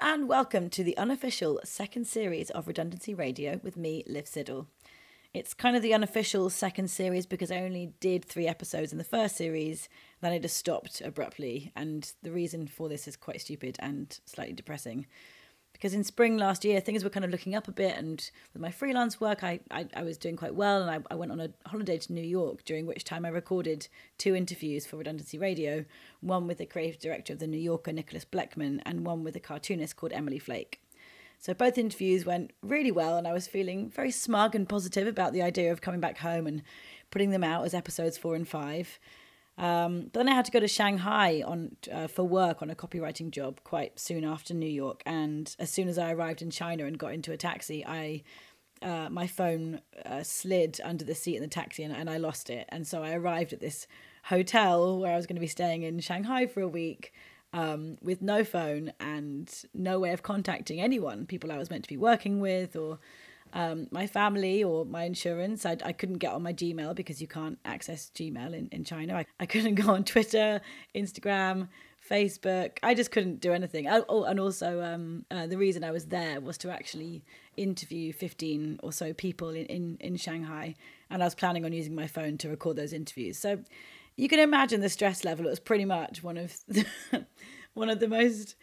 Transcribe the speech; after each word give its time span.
And 0.00 0.28
welcome 0.28 0.70
to 0.70 0.82
the 0.82 0.96
unofficial 0.96 1.60
second 1.62 2.06
series 2.06 2.50
of 2.50 2.66
Redundancy 2.66 3.14
Radio 3.14 3.60
with 3.62 3.76
me, 3.76 4.02
Liv 4.06 4.24
Siddle. 4.24 4.66
It's 5.32 5.54
kind 5.54 5.76
of 5.76 5.82
the 5.82 5.94
unofficial 5.94 6.50
second 6.50 6.88
series 6.88 7.26
because 7.26 7.50
I 7.50 7.58
only 7.58 7.92
did 8.00 8.24
three 8.24 8.48
episodes 8.48 8.92
in 8.92 8.98
the 8.98 9.04
first 9.04 9.36
series, 9.36 9.88
then 10.20 10.32
I 10.32 10.38
just 10.38 10.56
stopped 10.56 11.00
abruptly, 11.00 11.70
and 11.76 12.12
the 12.22 12.32
reason 12.32 12.66
for 12.66 12.88
this 12.88 13.06
is 13.06 13.16
quite 13.16 13.40
stupid 13.40 13.76
and 13.78 14.18
slightly 14.26 14.54
depressing 14.54 15.06
because 15.74 15.92
in 15.92 16.02
spring 16.02 16.38
last 16.38 16.64
year 16.64 16.80
things 16.80 17.04
were 17.04 17.10
kind 17.10 17.24
of 17.24 17.30
looking 17.30 17.54
up 17.54 17.68
a 17.68 17.72
bit 17.72 17.98
and 17.98 18.30
with 18.54 18.62
my 18.62 18.70
freelance 18.70 19.20
work 19.20 19.44
I, 19.44 19.60
I, 19.70 19.86
I 19.94 20.02
was 20.02 20.16
doing 20.16 20.36
quite 20.36 20.54
well 20.54 20.80
and 20.80 20.90
I, 20.90 21.12
I, 21.12 21.16
went 21.16 21.30
on 21.30 21.40
a 21.40 21.50
holiday 21.66 21.98
to 21.98 22.12
new 22.12 22.22
york 22.22 22.64
during 22.64 22.86
which 22.86 23.04
time 23.04 23.26
i 23.26 23.28
recorded 23.28 23.88
two 24.16 24.34
interviews 24.34 24.86
for 24.86 24.96
redundancy 24.96 25.36
radio 25.36 25.84
one 26.20 26.46
with 26.46 26.58
the 26.58 26.66
creative 26.66 27.00
director 27.00 27.34
of 27.34 27.40
the 27.40 27.46
new 27.46 27.58
yorker 27.58 27.92
nicholas 27.92 28.24
blechman 28.24 28.80
and 28.86 29.04
one 29.04 29.22
with 29.22 29.36
a 29.36 29.40
cartoonist 29.40 29.96
called 29.96 30.12
emily 30.12 30.38
flake. 30.38 30.80
So 31.38 31.52
both 31.52 31.76
interviews 31.76 32.24
went 32.24 32.52
really 32.62 32.92
well 32.92 33.18
and 33.18 33.28
i 33.28 33.32
was 33.32 33.46
feeling 33.46 33.90
very 33.90 34.10
smug 34.10 34.54
and 34.54 34.66
positive 34.68 35.06
about 35.06 35.34
the 35.34 35.42
idea 35.42 35.70
of 35.70 35.82
coming 35.82 36.00
back 36.00 36.18
home 36.18 36.46
and 36.46 36.62
putting 37.10 37.30
them 37.30 37.44
out 37.44 37.66
as 37.66 37.74
episodes 37.74 38.16
four 38.16 38.34
and 38.34 38.48
five 38.48 38.98
um, 39.56 40.10
but 40.12 40.20
then 40.20 40.28
I 40.28 40.34
had 40.34 40.44
to 40.46 40.50
go 40.50 40.60
to 40.60 40.66
Shanghai 40.68 41.42
on 41.46 41.76
uh, 41.92 42.08
for 42.08 42.24
work 42.24 42.60
on 42.60 42.70
a 42.70 42.74
copywriting 42.74 43.30
job 43.30 43.60
quite 43.62 43.98
soon 43.98 44.24
after 44.24 44.52
New 44.52 44.68
York. 44.68 45.02
And 45.06 45.54
as 45.58 45.70
soon 45.70 45.88
as 45.88 45.96
I 45.96 46.12
arrived 46.12 46.42
in 46.42 46.50
China 46.50 46.86
and 46.86 46.98
got 46.98 47.12
into 47.12 47.32
a 47.32 47.36
taxi, 47.36 47.84
I 47.86 48.22
uh, 48.82 49.08
my 49.08 49.26
phone 49.26 49.80
uh, 50.04 50.22
slid 50.22 50.80
under 50.84 51.04
the 51.04 51.14
seat 51.14 51.36
in 51.36 51.42
the 51.42 51.48
taxi 51.48 51.84
and, 51.84 51.94
and 51.94 52.10
I 52.10 52.18
lost 52.18 52.50
it. 52.50 52.66
And 52.68 52.86
so 52.86 53.02
I 53.02 53.12
arrived 53.12 53.52
at 53.52 53.60
this 53.60 53.86
hotel 54.24 54.98
where 54.98 55.12
I 55.12 55.16
was 55.16 55.26
going 55.26 55.36
to 55.36 55.40
be 55.40 55.46
staying 55.46 55.84
in 55.84 56.00
Shanghai 56.00 56.46
for 56.46 56.60
a 56.60 56.68
week. 56.68 57.12
Um, 57.52 57.98
with 58.02 58.20
no 58.20 58.42
phone 58.42 58.92
and 58.98 59.48
no 59.72 60.00
way 60.00 60.10
of 60.10 60.24
contacting 60.24 60.80
anyone, 60.80 61.24
people 61.24 61.52
I 61.52 61.56
was 61.56 61.70
meant 61.70 61.84
to 61.84 61.88
be 61.88 61.96
working 61.96 62.40
with, 62.40 62.74
or 62.74 62.98
um, 63.54 63.86
my 63.92 64.06
family 64.06 64.62
or 64.62 64.84
my 64.84 65.04
insurance. 65.04 65.64
I, 65.64 65.76
I 65.84 65.92
couldn't 65.92 66.18
get 66.18 66.32
on 66.32 66.42
my 66.42 66.52
Gmail 66.52 66.94
because 66.94 67.22
you 67.22 67.28
can't 67.28 67.58
access 67.64 68.10
Gmail 68.14 68.52
in, 68.52 68.68
in 68.72 68.84
China. 68.84 69.14
I, 69.14 69.26
I 69.40 69.46
couldn't 69.46 69.74
go 69.82 69.92
on 69.92 70.04
Twitter, 70.04 70.60
Instagram, 70.94 71.68
Facebook. 72.08 72.78
I 72.82 72.94
just 72.94 73.12
couldn't 73.12 73.40
do 73.40 73.52
anything. 73.52 73.88
Oh, 73.88 74.04
oh 74.08 74.24
and 74.24 74.40
also, 74.40 74.82
um, 74.82 75.24
uh, 75.30 75.46
the 75.46 75.56
reason 75.56 75.84
I 75.84 75.92
was 75.92 76.06
there 76.06 76.40
was 76.40 76.58
to 76.58 76.70
actually 76.70 77.24
interview 77.56 78.12
15 78.12 78.80
or 78.82 78.92
so 78.92 79.14
people 79.14 79.50
in, 79.50 79.66
in, 79.66 79.96
in 80.00 80.16
Shanghai. 80.16 80.74
And 81.08 81.22
I 81.22 81.26
was 81.26 81.36
planning 81.36 81.64
on 81.64 81.72
using 81.72 81.94
my 81.94 82.08
phone 82.08 82.36
to 82.38 82.48
record 82.48 82.76
those 82.76 82.92
interviews. 82.92 83.38
So 83.38 83.60
you 84.16 84.28
can 84.28 84.40
imagine 84.40 84.80
the 84.80 84.88
stress 84.88 85.24
level. 85.24 85.46
It 85.46 85.50
was 85.50 85.60
pretty 85.60 85.84
much 85.84 86.24
one 86.24 86.38
of 86.38 86.56
the, 86.68 86.84
one 87.74 87.88
of 87.88 88.00
the 88.00 88.08
most 88.08 88.56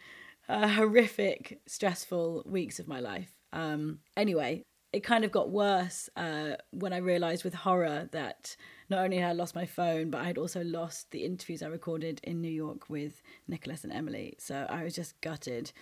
uh, 0.50 0.68
horrific, 0.68 1.60
stressful 1.66 2.42
weeks 2.44 2.78
of 2.78 2.86
my 2.86 3.00
life. 3.00 3.32
Um, 3.54 4.00
anyway, 4.16 4.64
it 4.92 5.02
kind 5.02 5.24
of 5.24 5.32
got 5.32 5.50
worse 5.50 6.10
uh, 6.16 6.56
when 6.70 6.92
I 6.92 6.98
realized 6.98 7.44
with 7.44 7.54
horror 7.54 8.08
that 8.12 8.56
not 8.90 9.02
only 9.02 9.16
had 9.18 9.30
I 9.30 9.32
lost 9.32 9.54
my 9.54 9.64
phone, 9.64 10.10
but 10.10 10.20
I 10.20 10.24
had 10.24 10.36
also 10.36 10.62
lost 10.62 11.10
the 11.12 11.24
interviews 11.24 11.62
I 11.62 11.68
recorded 11.68 12.20
in 12.22 12.42
New 12.42 12.50
York 12.50 12.90
with 12.90 13.22
Nicholas 13.48 13.84
and 13.84 13.92
Emily. 13.92 14.34
So 14.38 14.66
I 14.68 14.84
was 14.84 14.94
just 14.94 15.18
gutted. 15.22 15.72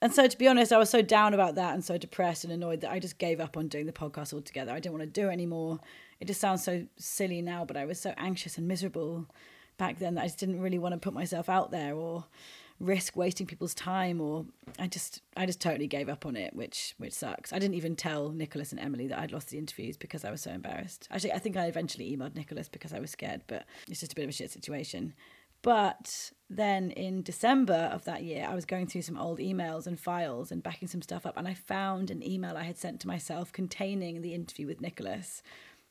And 0.00 0.14
so, 0.14 0.28
to 0.28 0.38
be 0.38 0.46
honest, 0.46 0.72
I 0.72 0.78
was 0.78 0.90
so 0.90 1.02
down 1.02 1.34
about 1.34 1.56
that 1.56 1.74
and 1.74 1.84
so 1.84 1.98
depressed 1.98 2.44
and 2.44 2.52
annoyed 2.52 2.82
that 2.82 2.92
I 2.92 3.00
just 3.00 3.18
gave 3.18 3.40
up 3.40 3.56
on 3.56 3.66
doing 3.66 3.86
the 3.86 3.92
podcast 3.92 4.32
altogether. 4.32 4.70
I 4.70 4.78
didn't 4.78 4.96
want 4.96 5.12
to 5.12 5.20
do 5.20 5.28
it 5.28 5.32
anymore. 5.32 5.80
It 6.20 6.26
just 6.26 6.40
sounds 6.40 6.62
so 6.62 6.86
silly 6.96 7.42
now, 7.42 7.64
but 7.64 7.76
I 7.76 7.84
was 7.84 7.98
so 7.98 8.14
anxious 8.16 8.56
and 8.56 8.68
miserable 8.68 9.26
back 9.76 9.98
then 9.98 10.14
that 10.14 10.22
I 10.22 10.26
just 10.26 10.38
didn't 10.38 10.60
really 10.60 10.78
want 10.78 10.92
to 10.92 11.00
put 11.00 11.14
myself 11.14 11.48
out 11.48 11.72
there 11.72 11.96
or 11.96 12.26
risk 12.80 13.16
wasting 13.16 13.46
people's 13.46 13.74
time 13.74 14.20
or 14.20 14.46
I 14.78 14.86
just 14.86 15.22
I 15.36 15.46
just 15.46 15.60
totally 15.60 15.88
gave 15.88 16.08
up 16.08 16.24
on 16.24 16.36
it 16.36 16.54
which 16.54 16.94
which 16.98 17.12
sucks. 17.12 17.52
I 17.52 17.58
didn't 17.58 17.74
even 17.74 17.96
tell 17.96 18.30
Nicholas 18.30 18.70
and 18.70 18.80
Emily 18.80 19.08
that 19.08 19.18
I'd 19.18 19.32
lost 19.32 19.48
the 19.48 19.58
interviews 19.58 19.96
because 19.96 20.24
I 20.24 20.30
was 20.30 20.42
so 20.42 20.52
embarrassed. 20.52 21.08
Actually 21.10 21.32
I 21.32 21.38
think 21.38 21.56
I 21.56 21.66
eventually 21.66 22.16
emailed 22.16 22.36
Nicholas 22.36 22.68
because 22.68 22.92
I 22.92 23.00
was 23.00 23.10
scared 23.10 23.42
but 23.48 23.64
it's 23.88 24.00
just 24.00 24.12
a 24.12 24.14
bit 24.14 24.24
of 24.24 24.30
a 24.30 24.32
shit 24.32 24.50
situation. 24.50 25.14
But 25.62 26.30
then 26.48 26.92
in 26.92 27.22
December 27.22 27.90
of 27.92 28.04
that 28.04 28.22
year, 28.22 28.46
I 28.48 28.54
was 28.54 28.64
going 28.64 28.86
through 28.86 29.02
some 29.02 29.18
old 29.18 29.40
emails 29.40 29.88
and 29.88 29.98
files 29.98 30.52
and 30.52 30.62
backing 30.62 30.86
some 30.86 31.02
stuff 31.02 31.26
up, 31.26 31.36
and 31.36 31.48
I 31.48 31.54
found 31.54 32.12
an 32.12 32.22
email 32.22 32.56
I 32.56 32.62
had 32.62 32.78
sent 32.78 33.00
to 33.00 33.08
myself 33.08 33.52
containing 33.52 34.22
the 34.22 34.34
interview 34.34 34.68
with 34.68 34.80
Nicholas 34.80 35.42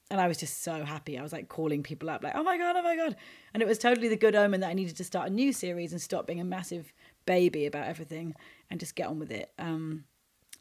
and 0.09 0.21
I 0.21 0.27
was 0.27 0.37
just 0.37 0.63
so 0.63 0.85
happy. 0.85 1.17
I 1.17 1.21
was 1.21 1.33
like 1.33 1.49
calling 1.49 1.83
people 1.83 2.09
up, 2.09 2.23
like, 2.23 2.35
oh 2.35 2.43
my 2.43 2.57
God, 2.57 2.75
oh 2.77 2.81
my 2.81 2.95
God. 2.95 3.15
And 3.53 3.61
it 3.61 3.67
was 3.67 3.77
totally 3.77 4.07
the 4.07 4.15
good 4.15 4.35
omen 4.35 4.61
that 4.61 4.69
I 4.69 4.73
needed 4.73 4.95
to 4.97 5.03
start 5.03 5.29
a 5.29 5.33
new 5.33 5.51
series 5.51 5.91
and 5.91 6.01
stop 6.01 6.25
being 6.25 6.39
a 6.39 6.45
massive 6.45 6.93
baby 7.25 7.65
about 7.65 7.87
everything 7.87 8.35
and 8.69 8.79
just 8.79 8.95
get 8.95 9.07
on 9.07 9.19
with 9.19 9.31
it. 9.31 9.51
Um, 9.59 10.05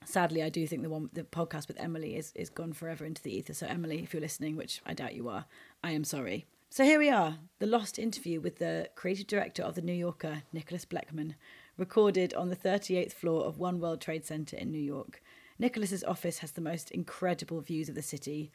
sadly, 0.04 0.42
I 0.42 0.48
do 0.48 0.66
think 0.66 0.82
the 0.82 0.90
one, 0.90 1.10
the 1.12 1.22
podcast 1.22 1.68
with 1.68 1.80
Emily 1.80 2.16
is, 2.16 2.32
is 2.34 2.50
gone 2.50 2.72
forever 2.72 3.04
into 3.04 3.22
the 3.22 3.34
ether. 3.36 3.54
So, 3.54 3.66
Emily, 3.66 4.02
if 4.02 4.12
you're 4.12 4.20
listening, 4.20 4.56
which 4.56 4.80
I 4.84 4.94
doubt 4.94 5.14
you 5.14 5.28
are, 5.28 5.44
I 5.82 5.92
am 5.92 6.04
sorry. 6.04 6.46
So, 6.68 6.84
here 6.84 6.98
we 6.98 7.08
are 7.08 7.38
the 7.60 7.66
lost 7.66 7.98
interview 7.98 8.40
with 8.40 8.58
the 8.58 8.90
creative 8.96 9.28
director 9.28 9.62
of 9.62 9.76
The 9.76 9.82
New 9.82 9.92
Yorker, 9.92 10.42
Nicholas 10.52 10.84
Blechman, 10.84 11.34
recorded 11.76 12.34
on 12.34 12.48
the 12.48 12.56
38th 12.56 13.12
floor 13.12 13.44
of 13.44 13.58
One 13.58 13.78
World 13.78 14.00
Trade 14.00 14.26
Center 14.26 14.56
in 14.56 14.72
New 14.72 14.82
York. 14.82 15.22
Nicholas's 15.58 16.04
office 16.04 16.38
has 16.38 16.52
the 16.52 16.60
most 16.60 16.90
incredible 16.90 17.60
views 17.60 17.88
of 17.88 17.94
the 17.94 18.02
city 18.02 18.50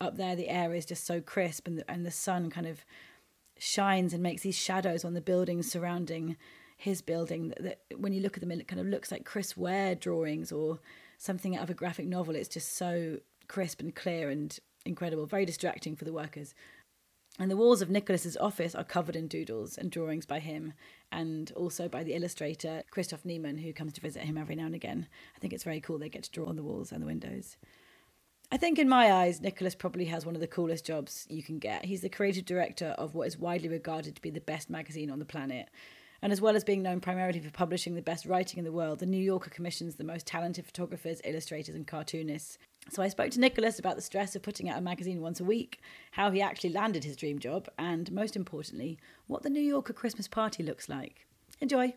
up 0.00 0.16
there 0.16 0.36
the 0.36 0.48
air 0.48 0.74
is 0.74 0.84
just 0.84 1.06
so 1.06 1.20
crisp 1.20 1.66
and 1.66 1.78
the, 1.78 1.90
and 1.90 2.04
the 2.04 2.10
sun 2.10 2.50
kind 2.50 2.66
of 2.66 2.84
shines 3.58 4.12
and 4.12 4.22
makes 4.22 4.42
these 4.42 4.58
shadows 4.58 5.04
on 5.04 5.14
the 5.14 5.20
buildings 5.20 5.70
surrounding 5.70 6.36
his 6.76 7.00
building 7.00 7.48
that, 7.48 7.62
that, 7.62 7.80
when 7.96 8.12
you 8.12 8.20
look 8.20 8.36
at 8.36 8.40
them 8.40 8.50
it 8.50 8.68
kind 8.68 8.80
of 8.80 8.86
looks 8.86 9.10
like 9.10 9.24
Chris 9.24 9.56
Ware 9.56 9.94
drawings 9.94 10.52
or 10.52 10.78
something 11.18 11.56
out 11.56 11.62
of 11.62 11.70
a 11.70 11.74
graphic 11.74 12.06
novel. 12.06 12.36
It's 12.36 12.48
just 12.48 12.76
so 12.76 13.18
crisp 13.48 13.80
and 13.80 13.94
clear 13.94 14.28
and 14.28 14.58
incredible 14.84 15.26
very 15.26 15.46
distracting 15.46 15.96
for 15.96 16.04
the 16.04 16.12
workers. 16.12 16.54
And 17.38 17.50
the 17.50 17.56
walls 17.56 17.82
of 17.82 17.90
Nicholas's 17.90 18.36
office 18.38 18.74
are 18.74 18.84
covered 18.84 19.16
in 19.16 19.28
doodles 19.28 19.76
and 19.76 19.90
drawings 19.90 20.24
by 20.24 20.38
him 20.38 20.72
and 21.12 21.52
also 21.52 21.86
by 21.88 22.02
the 22.02 22.14
illustrator 22.14 22.82
Christoph 22.90 23.24
Niemann 23.24 23.58
who 23.58 23.74
comes 23.74 23.92
to 23.94 24.00
visit 24.00 24.22
him 24.22 24.38
every 24.38 24.54
now 24.54 24.66
and 24.66 24.74
again. 24.74 25.06
I 25.34 25.38
think 25.38 25.52
it's 25.52 25.64
very 25.64 25.80
cool 25.80 25.98
they 25.98 26.08
get 26.08 26.22
to 26.24 26.30
draw 26.30 26.46
on 26.46 26.56
the 26.56 26.62
walls 26.62 26.92
and 26.92 27.02
the 27.02 27.06
windows 27.06 27.56
I 28.50 28.58
think 28.58 28.78
in 28.78 28.88
my 28.88 29.12
eyes, 29.12 29.40
Nicholas 29.40 29.74
probably 29.74 30.04
has 30.04 30.24
one 30.24 30.36
of 30.36 30.40
the 30.40 30.46
coolest 30.46 30.86
jobs 30.86 31.26
you 31.28 31.42
can 31.42 31.58
get. 31.58 31.84
He's 31.84 32.02
the 32.02 32.08
creative 32.08 32.44
director 32.44 32.94
of 32.96 33.14
what 33.14 33.26
is 33.26 33.36
widely 33.36 33.68
regarded 33.68 34.14
to 34.14 34.22
be 34.22 34.30
the 34.30 34.40
best 34.40 34.70
magazine 34.70 35.10
on 35.10 35.18
the 35.18 35.24
planet. 35.24 35.68
And 36.22 36.32
as 36.32 36.40
well 36.40 36.54
as 36.54 36.62
being 36.62 36.82
known 36.82 37.00
primarily 37.00 37.40
for 37.40 37.50
publishing 37.50 37.94
the 37.94 38.02
best 38.02 38.24
writing 38.24 38.58
in 38.58 38.64
the 38.64 38.72
world, 38.72 39.00
the 39.00 39.06
New 39.06 39.22
Yorker 39.22 39.50
commissions 39.50 39.96
the 39.96 40.04
most 40.04 40.26
talented 40.26 40.64
photographers, 40.64 41.20
illustrators, 41.24 41.74
and 41.74 41.86
cartoonists. 41.86 42.56
So 42.88 43.02
I 43.02 43.08
spoke 43.08 43.32
to 43.32 43.40
Nicholas 43.40 43.80
about 43.80 43.96
the 43.96 44.02
stress 44.02 44.36
of 44.36 44.42
putting 44.42 44.70
out 44.70 44.78
a 44.78 44.82
magazine 44.82 45.20
once 45.20 45.40
a 45.40 45.44
week, 45.44 45.80
how 46.12 46.30
he 46.30 46.40
actually 46.40 46.70
landed 46.70 47.02
his 47.02 47.16
dream 47.16 47.40
job, 47.40 47.68
and 47.78 48.12
most 48.12 48.36
importantly, 48.36 48.96
what 49.26 49.42
the 49.42 49.50
New 49.50 49.60
Yorker 49.60 49.92
Christmas 49.92 50.28
party 50.28 50.62
looks 50.62 50.88
like. 50.88 51.26
Enjoy. 51.60 51.94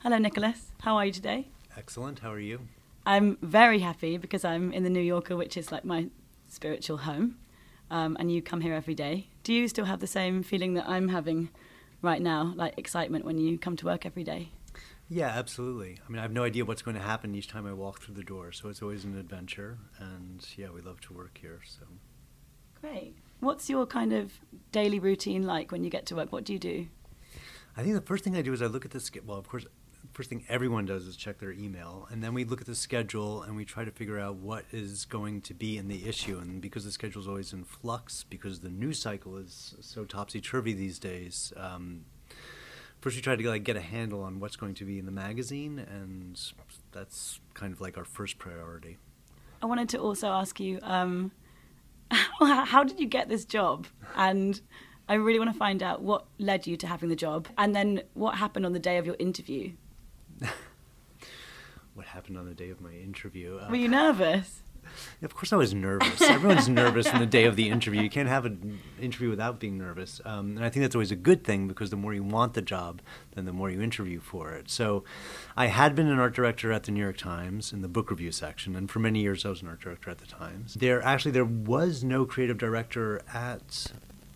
Hello, 0.00 0.16
Nicholas. 0.16 0.72
How 0.80 0.96
are 0.96 1.06
you 1.06 1.12
today? 1.12 1.48
Excellent. 1.76 2.20
How 2.20 2.32
are 2.32 2.40
you? 2.40 2.60
I'm 3.04 3.36
very 3.42 3.80
happy 3.80 4.16
because 4.16 4.44
I'm 4.44 4.72
in 4.72 4.84
the 4.84 4.90
New 4.90 5.00
Yorker, 5.00 5.36
which 5.36 5.56
is 5.56 5.72
like 5.72 5.84
my 5.84 6.08
spiritual 6.48 6.98
home, 6.98 7.36
um, 7.90 8.16
and 8.20 8.30
you 8.32 8.42
come 8.42 8.60
here 8.60 8.74
every 8.74 8.94
day. 8.94 9.28
Do 9.42 9.52
you 9.52 9.66
still 9.68 9.86
have 9.86 10.00
the 10.00 10.06
same 10.06 10.42
feeling 10.42 10.74
that 10.74 10.88
I'm 10.88 11.08
having 11.08 11.48
right 12.00 12.22
now, 12.22 12.52
like 12.56 12.78
excitement 12.78 13.24
when 13.24 13.38
you 13.38 13.58
come 13.58 13.76
to 13.76 13.86
work 13.86 14.06
every 14.06 14.24
day? 14.24 14.50
Yeah, 15.08 15.28
absolutely. 15.28 15.98
I 16.06 16.10
mean, 16.10 16.20
I 16.20 16.22
have 16.22 16.32
no 16.32 16.44
idea 16.44 16.64
what's 16.64 16.82
going 16.82 16.96
to 16.96 17.02
happen 17.02 17.34
each 17.34 17.48
time 17.48 17.66
I 17.66 17.72
walk 17.72 18.00
through 18.00 18.14
the 18.14 18.22
door, 18.22 18.52
so 18.52 18.68
it's 18.68 18.80
always 18.80 19.04
an 19.04 19.18
adventure. 19.18 19.78
And 19.98 20.46
yeah, 20.56 20.70
we 20.70 20.80
love 20.80 21.00
to 21.02 21.12
work 21.12 21.38
here. 21.40 21.60
So 21.66 21.82
great. 22.80 23.16
What's 23.40 23.68
your 23.68 23.84
kind 23.84 24.12
of 24.12 24.32
daily 24.70 25.00
routine 25.00 25.42
like 25.42 25.72
when 25.72 25.82
you 25.84 25.90
get 25.90 26.06
to 26.06 26.14
work? 26.16 26.32
What 26.32 26.44
do 26.44 26.52
you 26.52 26.58
do? 26.58 26.86
I 27.76 27.82
think 27.82 27.94
the 27.94 28.00
first 28.00 28.22
thing 28.22 28.36
I 28.36 28.42
do 28.42 28.52
is 28.52 28.62
I 28.62 28.66
look 28.66 28.84
at 28.84 28.90
this. 28.92 29.10
Well, 29.26 29.38
of 29.38 29.48
course, 29.48 29.66
first 30.12 30.28
thing 30.28 30.44
everyone 30.48 30.84
does 30.84 31.06
is 31.06 31.16
check 31.16 31.38
their 31.38 31.52
email 31.52 32.06
and 32.10 32.22
then 32.22 32.34
we 32.34 32.44
look 32.44 32.60
at 32.60 32.66
the 32.66 32.74
schedule 32.74 33.42
and 33.42 33.56
we 33.56 33.64
try 33.64 33.84
to 33.84 33.90
figure 33.90 34.18
out 34.18 34.36
what 34.36 34.64
is 34.72 35.04
going 35.04 35.40
to 35.42 35.54
be 35.54 35.78
in 35.78 35.88
the 35.88 36.06
issue. 36.08 36.38
And 36.38 36.60
because 36.60 36.84
the 36.84 36.92
schedule 36.92 37.22
is 37.22 37.28
always 37.28 37.52
in 37.52 37.64
flux 37.64 38.24
because 38.28 38.60
the 38.60 38.68
news 38.68 39.00
cycle 39.00 39.36
is 39.36 39.74
so 39.80 40.04
topsy-turvy 40.04 40.72
these 40.74 40.98
days 40.98 41.52
um, 41.56 42.04
first 43.00 43.16
we 43.16 43.22
try 43.22 43.36
to 43.36 43.48
like 43.48 43.64
get 43.64 43.76
a 43.76 43.80
handle 43.80 44.22
on 44.22 44.38
what's 44.38 44.56
going 44.56 44.74
to 44.74 44.84
be 44.84 44.98
in 44.98 45.06
the 45.06 45.12
magazine 45.12 45.78
and 45.78 46.52
that's 46.92 47.40
kind 47.54 47.72
of 47.72 47.80
like 47.80 47.96
our 47.96 48.04
first 48.04 48.38
priority. 48.38 48.98
I 49.62 49.66
wanted 49.66 49.88
to 49.90 49.98
also 49.98 50.28
ask 50.28 50.58
you 50.60 50.78
um, 50.82 51.32
how 52.10 52.84
did 52.84 53.00
you 53.00 53.06
get 53.06 53.28
this 53.28 53.44
job? 53.44 53.86
And 54.16 54.60
I 55.08 55.14
really 55.14 55.38
want 55.38 55.52
to 55.52 55.58
find 55.58 55.82
out 55.82 56.02
what 56.02 56.26
led 56.38 56.66
you 56.66 56.76
to 56.78 56.86
having 56.86 57.08
the 57.08 57.16
job 57.16 57.48
and 57.58 57.74
then 57.74 58.02
what 58.14 58.36
happened 58.36 58.66
on 58.66 58.72
the 58.72 58.78
day 58.78 58.98
of 58.98 59.06
your 59.06 59.16
interview. 59.18 59.72
What 61.94 62.06
happened 62.06 62.38
on 62.38 62.46
the 62.46 62.54
day 62.54 62.70
of 62.70 62.80
my 62.80 62.92
interview. 62.92 63.58
Uh, 63.58 63.68
Were 63.68 63.76
you 63.76 63.88
nervous? 63.88 64.62
Of 65.22 65.34
course, 65.34 65.52
I 65.52 65.56
was 65.56 65.72
nervous. 65.72 66.20
Everyone's 66.20 66.68
nervous 66.68 67.06
on 67.06 67.20
the 67.20 67.26
day 67.26 67.44
of 67.44 67.54
the 67.56 67.68
interview. 67.68 68.02
You 68.02 68.10
can't 68.10 68.28
have 68.28 68.44
an 68.44 68.80
interview 69.00 69.30
without 69.30 69.60
being 69.60 69.78
nervous. 69.78 70.20
Um, 70.24 70.56
and 70.56 70.64
I 70.64 70.70
think 70.70 70.82
that's 70.82 70.96
always 70.96 71.12
a 71.12 71.16
good 71.16 71.44
thing 71.44 71.68
because 71.68 71.90
the 71.90 71.96
more 71.96 72.12
you 72.12 72.24
want 72.24 72.54
the 72.54 72.62
job, 72.62 73.00
then 73.34 73.44
the 73.44 73.52
more 73.52 73.70
you 73.70 73.80
interview 73.80 74.20
for 74.20 74.50
it. 74.52 74.70
So 74.70 75.04
I 75.56 75.66
had 75.66 75.94
been 75.94 76.08
an 76.08 76.18
art 76.18 76.34
director 76.34 76.72
at 76.72 76.82
the 76.82 76.92
New 76.92 77.00
York 77.00 77.16
Times 77.16 77.72
in 77.72 77.82
the 77.82 77.88
book 77.88 78.10
review 78.10 78.32
section, 78.32 78.74
and 78.74 78.90
for 78.90 78.98
many 78.98 79.20
years 79.20 79.46
I 79.46 79.50
was 79.50 79.62
an 79.62 79.68
art 79.68 79.80
director 79.80 80.10
at 80.10 80.18
the 80.18 80.26
Times. 80.26 80.74
There 80.74 81.02
actually 81.02 81.32
there 81.32 81.44
was 81.44 82.02
no 82.02 82.24
creative 82.24 82.58
director 82.58 83.22
at 83.32 83.92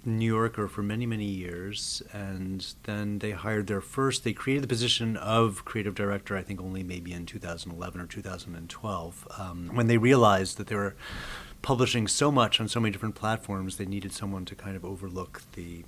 New 0.06 0.34
Yorker 0.34 0.68
for 0.68 0.82
many, 0.82 1.04
many 1.04 1.24
years, 1.24 2.02
and 2.12 2.74
then 2.84 3.18
they 3.18 3.32
hired 3.32 3.66
their 3.66 3.80
first. 3.80 4.24
They 4.24 4.32
created 4.32 4.62
the 4.62 4.68
position 4.68 5.16
of 5.16 5.64
creative 5.64 5.94
director, 5.94 6.36
I 6.36 6.42
think, 6.42 6.60
only 6.60 6.82
maybe 6.82 7.12
in 7.12 7.26
2011 7.26 8.00
or 8.00 8.06
2012, 8.06 9.28
um, 9.38 9.70
when 9.74 9.88
they 9.88 9.98
realized 9.98 10.56
that 10.58 10.68
they 10.68 10.76
were 10.76 10.94
publishing 11.62 12.06
so 12.06 12.30
much 12.30 12.60
on 12.60 12.68
so 12.68 12.78
many 12.78 12.92
different 12.92 13.16
platforms. 13.16 13.76
They 13.76 13.86
needed 13.86 14.12
someone 14.12 14.44
to 14.44 14.54
kind 14.54 14.76
of 14.76 14.84
overlook 14.84 15.42
the 15.54 15.84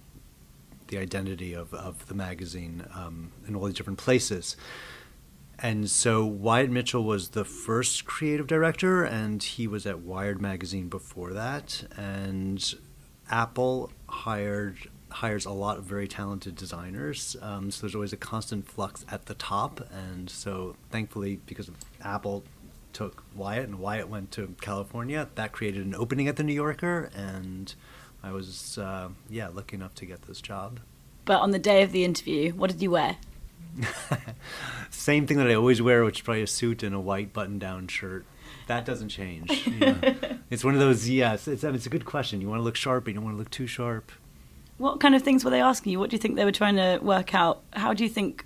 the 0.88 0.98
identity 0.98 1.52
of, 1.52 1.74
of 1.74 2.06
the 2.08 2.14
magazine 2.14 2.82
um, 2.94 3.30
in 3.46 3.54
all 3.54 3.66
these 3.66 3.74
different 3.74 3.98
places. 3.98 4.56
And 5.58 5.90
so 5.90 6.24
Wyatt 6.24 6.70
Mitchell 6.70 7.04
was 7.04 7.30
the 7.30 7.44
first 7.44 8.04
creative 8.04 8.46
director, 8.46 9.04
and 9.04 9.42
he 9.42 9.66
was 9.66 9.86
at 9.86 10.00
Wired 10.00 10.40
magazine 10.40 10.88
before 10.88 11.32
that. 11.32 11.84
And 11.96 12.74
Apple 13.30 13.90
hired 14.08 14.76
hires 15.10 15.46
a 15.46 15.50
lot 15.50 15.78
of 15.78 15.84
very 15.84 16.06
talented 16.06 16.54
designers. 16.54 17.36
Um, 17.40 17.70
so 17.70 17.82
there's 17.82 17.94
always 17.94 18.12
a 18.12 18.16
constant 18.16 18.68
flux 18.68 19.06
at 19.10 19.26
the 19.26 19.34
top, 19.34 19.80
and 19.90 20.28
so 20.28 20.76
thankfully, 20.90 21.40
because 21.46 21.70
Apple 22.02 22.44
took 22.92 23.22
Wyatt 23.34 23.68
and 23.68 23.78
Wyatt 23.78 24.08
went 24.08 24.30
to 24.32 24.54
California, 24.60 25.28
that 25.34 25.52
created 25.52 25.86
an 25.86 25.94
opening 25.94 26.28
at 26.28 26.36
the 26.36 26.42
New 26.42 26.52
Yorker, 26.52 27.10
and 27.14 27.74
I 28.22 28.32
was 28.32 28.78
uh, 28.78 29.08
yeah 29.28 29.48
lucky 29.48 29.76
enough 29.76 29.94
to 29.96 30.06
get 30.06 30.22
this 30.22 30.40
job. 30.40 30.80
But 31.24 31.40
on 31.40 31.50
the 31.50 31.58
day 31.58 31.82
of 31.82 31.92
the 31.92 32.04
interview, 32.04 32.52
what 32.52 32.70
did 32.70 32.82
you 32.82 32.90
wear? 32.90 33.16
Same 34.90 35.26
thing 35.26 35.36
that 35.36 35.46
I 35.46 35.54
always 35.54 35.80
wear, 35.82 36.04
which 36.04 36.18
is 36.18 36.22
probably 36.22 36.42
a 36.42 36.46
suit 36.46 36.82
and 36.82 36.94
a 36.94 37.00
white 37.00 37.32
button-down 37.32 37.88
shirt. 37.88 38.24
That 38.68 38.84
doesn't 38.84 39.08
change. 39.08 39.50
You 39.66 39.80
know? 39.80 40.14
it's 40.50 40.64
one 40.64 40.74
of 40.74 40.80
those. 40.80 41.08
Yes, 41.08 41.48
it's, 41.48 41.64
it's 41.64 41.86
a 41.86 41.90
good 41.90 42.04
question. 42.04 42.40
You 42.40 42.48
want 42.48 42.60
to 42.60 42.64
look 42.64 42.76
sharp, 42.76 43.04
but 43.04 43.10
you 43.10 43.14
don't 43.14 43.24
want 43.24 43.34
to 43.34 43.38
look 43.38 43.50
too 43.50 43.66
sharp. 43.66 44.12
What 44.78 45.00
kind 45.00 45.14
of 45.14 45.22
things 45.22 45.44
were 45.44 45.50
they 45.50 45.60
asking 45.60 45.92
you? 45.92 45.98
What 45.98 46.10
do 46.10 46.16
you 46.16 46.20
think 46.20 46.36
they 46.36 46.44
were 46.44 46.52
trying 46.52 46.76
to 46.76 46.98
work 47.02 47.34
out? 47.34 47.62
How 47.72 47.92
do 47.92 48.04
you 48.04 48.10
think 48.10 48.44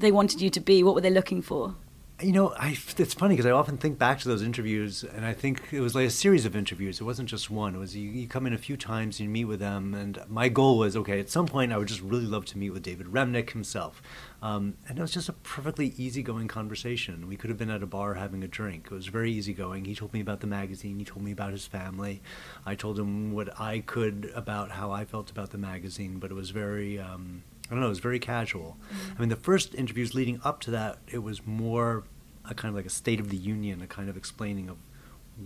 they 0.00 0.10
wanted 0.10 0.40
you 0.40 0.50
to 0.50 0.60
be? 0.60 0.82
What 0.82 0.94
were 0.94 1.00
they 1.00 1.10
looking 1.10 1.42
for? 1.42 1.74
You 2.22 2.32
know, 2.32 2.54
I, 2.58 2.76
it's 2.96 3.14
funny 3.14 3.34
because 3.34 3.46
I 3.46 3.50
often 3.50 3.76
think 3.76 3.98
back 3.98 4.20
to 4.20 4.28
those 4.28 4.42
interviews, 4.42 5.04
and 5.04 5.24
I 5.24 5.32
think 5.32 5.62
it 5.72 5.80
was 5.80 5.94
like 5.94 6.06
a 6.06 6.10
series 6.10 6.44
of 6.44 6.54
interviews. 6.54 7.00
It 7.00 7.04
wasn't 7.04 7.28
just 7.28 7.50
one. 7.50 7.74
It 7.74 7.78
was 7.78 7.96
you, 7.96 8.08
you 8.08 8.28
come 8.28 8.46
in 8.46 8.52
a 8.52 8.58
few 8.58 8.76
times, 8.76 9.20
you 9.20 9.28
meet 9.28 9.46
with 9.46 9.60
them, 9.60 9.94
and 9.94 10.20
my 10.28 10.48
goal 10.48 10.78
was 10.78 10.96
okay. 10.96 11.18
At 11.20 11.30
some 11.30 11.46
point, 11.46 11.72
I 11.72 11.78
would 11.78 11.88
just 11.88 12.00
really 12.00 12.26
love 12.26 12.44
to 12.46 12.58
meet 12.58 12.70
with 12.70 12.82
David 12.82 13.08
Remnick 13.08 13.50
himself, 13.50 14.02
um, 14.40 14.74
and 14.88 14.98
it 14.98 15.02
was 15.02 15.12
just 15.12 15.28
a 15.28 15.32
perfectly 15.32 15.94
easygoing 15.96 16.48
conversation. 16.48 17.28
We 17.28 17.36
could 17.36 17.50
have 17.50 17.58
been 17.58 17.70
at 17.70 17.82
a 17.82 17.86
bar 17.86 18.14
having 18.14 18.42
a 18.44 18.48
drink. 18.48 18.88
It 18.90 18.94
was 18.94 19.06
very 19.06 19.32
easygoing. 19.32 19.84
He 19.84 19.94
told 19.94 20.12
me 20.12 20.20
about 20.20 20.40
the 20.40 20.46
magazine. 20.46 20.98
He 20.98 21.04
told 21.04 21.24
me 21.24 21.32
about 21.32 21.52
his 21.52 21.66
family. 21.66 22.22
I 22.64 22.74
told 22.74 22.98
him 22.98 23.32
what 23.32 23.58
I 23.60 23.80
could 23.80 24.30
about 24.34 24.70
how 24.70 24.92
I 24.92 25.04
felt 25.04 25.30
about 25.30 25.50
the 25.50 25.58
magazine, 25.58 26.18
but 26.18 26.30
it 26.30 26.34
was 26.34 26.50
very. 26.50 26.98
Um, 26.98 27.42
I 27.70 27.74
don't 27.74 27.80
know, 27.80 27.86
it 27.86 27.90
was 27.90 28.00
very 28.00 28.18
casual. 28.18 28.76
Mm-hmm. 28.92 29.12
I 29.16 29.20
mean, 29.20 29.28
the 29.30 29.36
first 29.36 29.74
interviews 29.74 30.14
leading 30.14 30.38
up 30.44 30.60
to 30.60 30.70
that, 30.72 30.98
it 31.10 31.22
was 31.22 31.46
more 31.46 32.04
a 32.48 32.54
kind 32.54 32.70
of 32.70 32.76
like 32.76 32.86
a 32.86 32.90
state 32.90 33.20
of 33.20 33.28
the 33.28 33.36
union, 33.36 33.80
a 33.82 33.86
kind 33.86 34.08
of 34.08 34.16
explaining 34.16 34.68
of 34.68 34.78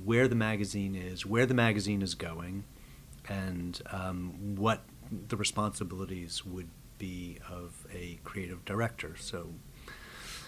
where 0.05 0.29
the 0.29 0.35
magazine 0.35 0.95
is, 0.95 1.25
where 1.25 1.47
the 1.47 1.55
magazine 1.55 2.03
is 2.03 2.15
going, 2.15 2.65
and 3.29 3.81
um, 3.91 4.57
what 4.57 4.83
the 5.29 5.37
responsibilities 5.37 6.45
would 6.45 6.69
be 6.99 7.39
of 7.51 7.87
a 7.93 8.19
creative 8.25 8.65
director. 8.65 9.15
So 9.19 9.49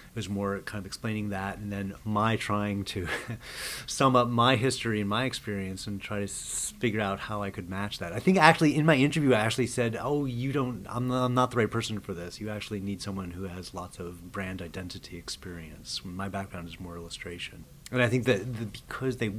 it 0.08 0.16
was 0.16 0.28
more 0.28 0.60
kind 0.60 0.80
of 0.80 0.86
explaining 0.86 1.30
that, 1.30 1.58
and 1.58 1.70
then 1.70 1.94
my 2.04 2.36
trying 2.36 2.84
to 2.84 3.06
sum 3.86 4.16
up 4.16 4.28
my 4.28 4.56
history 4.56 5.00
and 5.00 5.08
my 5.08 5.24
experience 5.24 5.86
and 5.86 6.00
try 6.00 6.20
to 6.20 6.26
figure 6.28 7.00
out 7.00 7.20
how 7.20 7.42
I 7.42 7.50
could 7.50 7.68
match 7.68 7.98
that. 7.98 8.12
I 8.12 8.18
think 8.18 8.38
actually 8.38 8.74
in 8.74 8.86
my 8.86 8.96
interview, 8.96 9.34
I 9.34 9.40
actually 9.40 9.66
said, 9.66 9.98
"Oh, 10.00 10.24
you 10.24 10.52
don't. 10.52 10.86
I'm, 10.88 11.10
I'm 11.10 11.34
not 11.34 11.50
the 11.50 11.58
right 11.58 11.70
person 11.70 12.00
for 12.00 12.14
this. 12.14 12.40
You 12.40 12.50
actually 12.50 12.80
need 12.80 13.02
someone 13.02 13.32
who 13.32 13.44
has 13.44 13.74
lots 13.74 13.98
of 13.98 14.32
brand 14.32 14.62
identity 14.62 15.16
experience. 15.16 16.00
My 16.04 16.28
background 16.28 16.68
is 16.68 16.80
more 16.80 16.96
illustration." 16.96 17.64
And 17.90 18.02
I 18.02 18.08
think 18.08 18.24
that 18.24 18.58
the, 18.58 18.66
because 18.66 19.18
they 19.18 19.32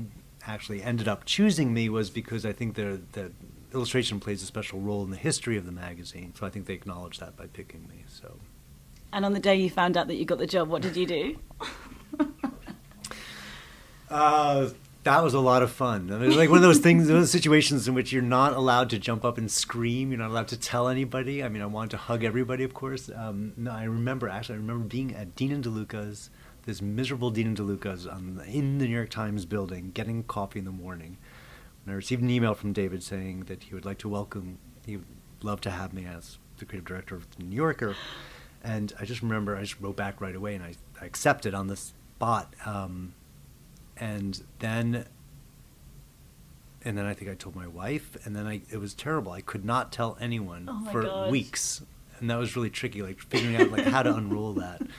actually 0.47 0.81
ended 0.81 1.07
up 1.07 1.25
choosing 1.25 1.73
me 1.73 1.89
was 1.89 2.09
because 2.09 2.45
I 2.45 2.53
think 2.53 2.75
that 2.75 3.31
illustration 3.73 4.19
plays 4.19 4.41
a 4.41 4.45
special 4.45 4.79
role 4.79 5.03
in 5.03 5.11
the 5.11 5.17
history 5.17 5.57
of 5.57 5.65
the 5.65 5.71
magazine. 5.71 6.33
So 6.35 6.45
I 6.45 6.49
think 6.49 6.65
they 6.65 6.73
acknowledged 6.73 7.19
that 7.19 7.35
by 7.35 7.47
picking 7.47 7.87
me. 7.87 8.05
So. 8.07 8.39
And 9.11 9.25
on 9.25 9.33
the 9.33 9.39
day 9.39 9.55
you 9.55 9.69
found 9.69 9.97
out 9.97 10.07
that 10.07 10.15
you 10.15 10.25
got 10.25 10.37
the 10.37 10.47
job, 10.47 10.69
what 10.69 10.81
did 10.81 10.95
you 10.95 11.05
do? 11.05 11.39
uh, 14.09 14.69
that 15.03 15.23
was 15.23 15.33
a 15.33 15.39
lot 15.39 15.63
of 15.63 15.71
fun. 15.71 16.11
I 16.11 16.15
mean, 16.15 16.23
it 16.23 16.27
was 16.27 16.37
like 16.37 16.49
one 16.49 16.57
of 16.57 16.63
those 16.63 16.79
things, 16.79 17.07
those 17.07 17.31
situations 17.31 17.87
in 17.87 17.93
which 17.93 18.11
you're 18.11 18.21
not 18.21 18.53
allowed 18.53 18.89
to 18.91 18.99
jump 18.99 19.25
up 19.25 19.37
and 19.37 19.49
scream. 19.49 20.11
You're 20.11 20.19
not 20.19 20.29
allowed 20.29 20.49
to 20.49 20.57
tell 20.57 20.87
anybody. 20.87 21.43
I 21.43 21.49
mean, 21.49 21.61
I 21.61 21.65
wanted 21.65 21.91
to 21.91 21.97
hug 21.97 22.23
everybody, 22.23 22.63
of 22.63 22.73
course. 22.73 23.09
Um, 23.15 23.53
no, 23.57 23.71
I 23.71 23.85
remember 23.85 24.29
actually, 24.29 24.55
I 24.55 24.59
remember 24.59 24.85
being 24.85 25.15
at 25.15 25.35
Dean 25.35 25.51
and 25.51 25.63
DeLuca's, 25.63 26.29
this 26.65 26.81
miserable 26.81 27.31
Dean 27.31 27.47
and 27.47 27.57
DeLuca's 27.57 28.05
on, 28.05 28.41
in 28.47 28.77
the 28.77 28.85
New 28.87 28.95
York 28.95 29.09
Times 29.09 29.45
building, 29.45 29.91
getting 29.91 30.23
coffee 30.23 30.59
in 30.59 30.65
the 30.65 30.71
morning. 30.71 31.17
And 31.85 31.93
I 31.93 31.95
received 31.95 32.21
an 32.21 32.29
email 32.29 32.53
from 32.53 32.73
David 32.73 33.01
saying 33.01 33.45
that 33.45 33.63
he 33.63 33.73
would 33.73 33.85
like 33.85 33.97
to 33.99 34.09
welcome, 34.09 34.59
he 34.85 34.97
would 34.97 35.05
love 35.41 35.61
to 35.61 35.71
have 35.71 35.93
me 35.93 36.05
as 36.05 36.37
the 36.57 36.65
creative 36.65 36.85
director 36.85 37.15
of 37.15 37.27
the 37.37 37.43
New 37.43 37.55
Yorker. 37.55 37.95
And 38.63 38.93
I 38.99 39.05
just 39.05 39.21
remember 39.21 39.55
I 39.55 39.61
just 39.61 39.79
wrote 39.79 39.95
back 39.95 40.19
right 40.19 40.35
away 40.35 40.55
and 40.55 40.63
I, 40.63 40.73
I 41.01 41.05
accepted 41.05 41.53
on 41.53 41.67
the 41.67 41.77
spot. 41.77 42.53
Um, 42.65 43.13
and 43.97 44.41
then 44.59 45.05
and 46.83 46.97
then 46.97 47.05
I 47.05 47.13
think 47.13 47.29
I 47.29 47.33
told 47.33 47.55
my 47.55 47.67
wife, 47.67 48.15
and 48.25 48.35
then 48.35 48.47
I 48.47 48.61
it 48.69 48.77
was 48.77 48.93
terrible. 48.93 49.31
I 49.31 49.41
could 49.41 49.65
not 49.65 49.91
tell 49.91 50.17
anyone 50.19 50.69
oh 50.71 50.91
for 50.91 51.03
gosh. 51.03 51.31
weeks, 51.31 51.81
and 52.19 52.29
that 52.29 52.37
was 52.37 52.55
really 52.55 52.69
tricky, 52.69 53.01
like 53.01 53.19
figuring 53.19 53.55
out 53.57 53.71
like 53.71 53.85
how 53.85 54.03
to 54.03 54.15
unroll 54.15 54.53
that. 54.53 54.81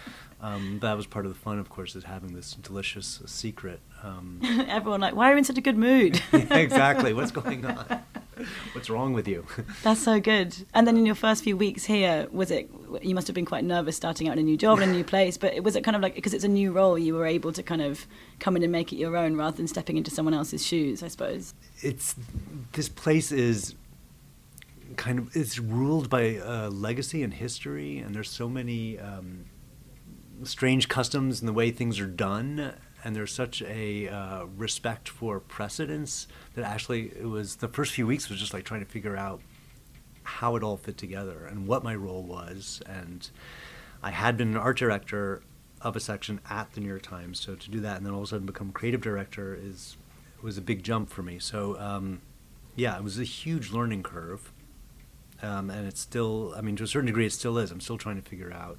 Um, 0.42 0.78
that 0.80 0.96
was 0.96 1.06
part 1.06 1.26
of 1.26 1.34
the 1.34 1.38
fun, 1.38 1.58
of 1.58 1.68
course, 1.68 1.94
is 1.94 2.04
having 2.04 2.32
this 2.34 2.54
delicious 2.54 3.20
secret. 3.26 3.78
Um, 4.02 4.40
Everyone 4.68 5.00
like, 5.00 5.14
why 5.14 5.28
are 5.28 5.32
you 5.32 5.38
in 5.38 5.44
such 5.44 5.58
a 5.58 5.60
good 5.60 5.76
mood? 5.76 6.22
yeah, 6.32 6.56
exactly. 6.56 7.12
What's 7.12 7.30
going 7.30 7.62
on? 7.66 8.02
What's 8.72 8.90
wrong 8.90 9.12
with 9.12 9.28
you? 9.28 9.46
That's 9.82 10.02
so 10.02 10.20
good. 10.20 10.56
And 10.74 10.86
then 10.86 10.96
in 10.96 11.06
your 11.06 11.14
first 11.14 11.44
few 11.44 11.56
weeks 11.56 11.84
here, 11.84 12.28
was 12.30 12.50
it? 12.50 12.70
You 13.02 13.14
must 13.14 13.26
have 13.26 13.34
been 13.34 13.44
quite 13.44 13.64
nervous 13.64 13.96
starting 13.96 14.28
out 14.28 14.34
in 14.34 14.38
a 14.38 14.42
new 14.42 14.56
job 14.56 14.80
in 14.80 14.88
a 14.88 14.92
new 14.92 15.04
place. 15.14 15.36
But 15.36 15.62
was 15.62 15.76
it 15.76 15.84
kind 15.84 15.96
of 15.96 16.02
like 16.02 16.14
because 16.14 16.34
it's 16.34 16.44
a 16.44 16.48
new 16.48 16.72
role, 16.72 16.98
you 16.98 17.14
were 17.14 17.26
able 17.26 17.52
to 17.52 17.62
kind 17.62 17.82
of 17.82 18.06
come 18.38 18.56
in 18.56 18.62
and 18.62 18.72
make 18.72 18.92
it 18.92 18.96
your 18.96 19.16
own 19.16 19.36
rather 19.36 19.56
than 19.56 19.68
stepping 19.68 19.96
into 19.96 20.10
someone 20.10 20.34
else's 20.34 20.66
shoes? 20.66 21.02
I 21.02 21.08
suppose. 21.08 21.54
It's 21.82 22.14
this 22.72 22.88
place 22.88 23.32
is 23.32 23.74
kind 24.96 25.18
of 25.18 25.36
it's 25.36 25.58
ruled 25.58 26.10
by 26.10 26.36
uh, 26.36 26.70
legacy 26.70 27.22
and 27.22 27.34
history, 27.34 27.98
and 27.98 28.14
there's 28.14 28.30
so 28.30 28.48
many. 28.48 28.98
Um, 28.98 29.46
strange 30.42 30.88
customs 30.88 31.40
and 31.40 31.48
the 31.48 31.52
way 31.52 31.70
things 31.70 32.00
are 32.00 32.06
done 32.06 32.72
and 33.04 33.16
there's 33.16 33.32
such 33.32 33.62
a 33.62 34.08
uh, 34.08 34.44
respect 34.56 35.08
for 35.08 35.40
precedence 35.40 36.26
that 36.54 36.64
actually 36.64 37.12
it 37.18 37.28
was 37.28 37.56
the 37.56 37.68
first 37.68 37.92
few 37.92 38.06
weeks 38.06 38.28
was 38.28 38.38
just 38.38 38.52
like 38.52 38.64
trying 38.64 38.80
to 38.80 38.86
figure 38.86 39.16
out 39.16 39.40
how 40.22 40.56
it 40.56 40.62
all 40.62 40.76
fit 40.76 40.96
together 40.96 41.46
and 41.46 41.66
what 41.66 41.82
my 41.82 41.94
role 41.94 42.22
was. 42.22 42.80
And 42.86 43.28
i 44.02 44.10
had 44.10 44.36
been 44.36 44.48
an 44.48 44.56
art 44.56 44.78
director 44.78 45.42
of 45.82 45.94
a 45.96 46.00
section 46.00 46.40
at 46.48 46.72
the 46.72 46.80
new 46.80 46.88
york 46.88 47.02
times 47.02 47.38
so 47.38 47.54
to 47.54 47.70
do 47.70 47.80
that 47.80 47.98
and 47.98 48.06
then 48.06 48.12
all 48.12 48.20
of 48.20 48.24
a 48.24 48.28
sudden 48.28 48.46
become 48.46 48.72
creative 48.72 49.00
director 49.02 49.54
is 49.54 49.96
was 50.42 50.56
a 50.56 50.62
big 50.62 50.82
jump 50.82 51.10
for 51.10 51.22
me. 51.22 51.38
So 51.38 51.78
um, 51.78 52.22
yeah 52.76 52.96
it 52.96 53.04
was 53.04 53.18
a 53.18 53.24
huge 53.24 53.72
learning 53.72 54.02
curve 54.02 54.52
um, 55.42 55.70
and 55.70 55.86
it's 55.86 56.00
still 56.00 56.54
i 56.56 56.60
mean 56.60 56.76
to 56.76 56.84
a 56.84 56.86
certain 56.86 57.06
degree 57.06 57.26
it 57.26 57.32
still 57.32 57.58
is. 57.58 57.70
I'm 57.70 57.80
still 57.80 57.98
trying 57.98 58.16
to 58.16 58.28
figure 58.28 58.52
out 58.52 58.78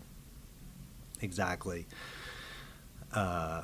exactly 1.21 1.85
uh, 3.13 3.63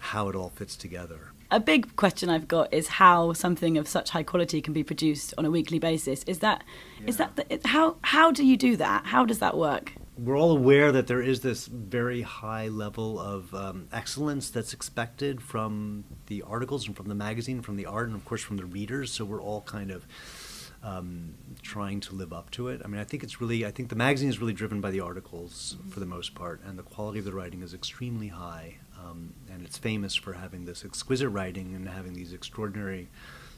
how 0.00 0.28
it 0.28 0.36
all 0.36 0.50
fits 0.50 0.76
together. 0.76 1.32
A 1.50 1.60
big 1.60 1.94
question 1.94 2.28
I've 2.28 2.48
got 2.48 2.74
is 2.74 2.88
how 2.88 3.32
something 3.32 3.78
of 3.78 3.86
such 3.86 4.10
high 4.10 4.24
quality 4.24 4.60
can 4.60 4.72
be 4.74 4.82
produced 4.82 5.32
on 5.38 5.44
a 5.44 5.50
weekly 5.50 5.78
basis. 5.78 6.24
Is 6.24 6.40
that 6.40 6.64
yeah. 7.00 7.06
is 7.06 7.16
that 7.18 7.36
the, 7.36 7.60
how 7.64 7.96
how 8.02 8.32
do 8.32 8.44
you 8.44 8.56
do 8.56 8.76
that? 8.76 9.06
How 9.06 9.24
does 9.24 9.38
that 9.38 9.56
work? 9.56 9.92
We're 10.18 10.36
all 10.36 10.56
aware 10.56 10.92
that 10.92 11.06
there 11.06 11.22
is 11.22 11.42
this 11.42 11.66
very 11.66 12.22
high 12.22 12.68
level 12.68 13.20
of 13.20 13.54
um, 13.54 13.86
excellence 13.92 14.50
that's 14.50 14.72
expected 14.72 15.42
from 15.42 16.04
the 16.26 16.42
articles 16.42 16.86
and 16.86 16.96
from 16.96 17.08
the 17.08 17.14
magazine, 17.14 17.60
from 17.60 17.76
the 17.76 17.86
art, 17.86 18.08
and 18.08 18.16
of 18.16 18.24
course 18.24 18.42
from 18.42 18.56
the 18.56 18.64
readers. 18.64 19.12
So 19.12 19.24
we're 19.24 19.42
all 19.42 19.60
kind 19.60 19.90
of 19.90 20.06
um, 20.82 21.34
trying 21.62 22.00
to 22.00 22.14
live 22.14 22.32
up 22.32 22.50
to 22.52 22.68
it. 22.68 22.80
I 22.84 22.88
mean, 22.88 23.00
I 23.00 23.04
think 23.04 23.22
it's 23.22 23.40
really, 23.40 23.66
I 23.66 23.70
think 23.70 23.88
the 23.88 23.96
magazine 23.96 24.28
is 24.28 24.40
really 24.40 24.52
driven 24.52 24.80
by 24.80 24.90
the 24.90 25.00
articles 25.00 25.76
mm-hmm. 25.78 25.90
for 25.90 26.00
the 26.00 26.06
most 26.06 26.34
part, 26.34 26.60
and 26.64 26.78
the 26.78 26.82
quality 26.82 27.18
of 27.18 27.24
the 27.24 27.32
writing 27.32 27.62
is 27.62 27.74
extremely 27.74 28.28
high. 28.28 28.76
Um, 28.98 29.34
and 29.52 29.64
it's 29.64 29.78
famous 29.78 30.14
for 30.14 30.34
having 30.34 30.64
this 30.64 30.84
exquisite 30.84 31.28
writing 31.28 31.74
and 31.74 31.88
having 31.88 32.14
these 32.14 32.32
extraordinary 32.32 33.08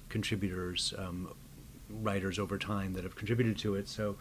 contributors, 0.09 0.95
um, 0.99 1.35
writers 1.91 2.39
over 2.39 2.59
time 2.59 2.93
that 2.95 3.05
have 3.05 3.17
contributed 3.17 3.59
to 3.59 3.75
it. 3.75 3.89
So 3.89 4.17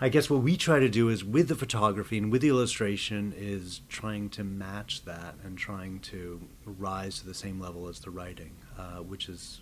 I 0.00 0.08
guess 0.08 0.28
what 0.28 0.42
we 0.42 0.56
try 0.56 0.80
to 0.80 0.88
do 0.88 1.08
is 1.08 1.24
with 1.24 1.48
the 1.48 1.54
photography 1.54 2.18
and 2.18 2.32
with 2.32 2.42
the 2.42 2.48
illustration 2.48 3.32
is 3.36 3.80
trying 3.88 4.28
to 4.30 4.42
match 4.42 5.04
that 5.04 5.36
and 5.44 5.56
trying 5.56 6.00
to 6.00 6.40
rise 6.66 7.20
to 7.20 7.26
the 7.26 7.34
same 7.34 7.60
level 7.60 7.86
as 7.88 8.00
the 8.00 8.10
writing, 8.10 8.52
uh, 8.76 8.98
which 8.98 9.28
is 9.28 9.60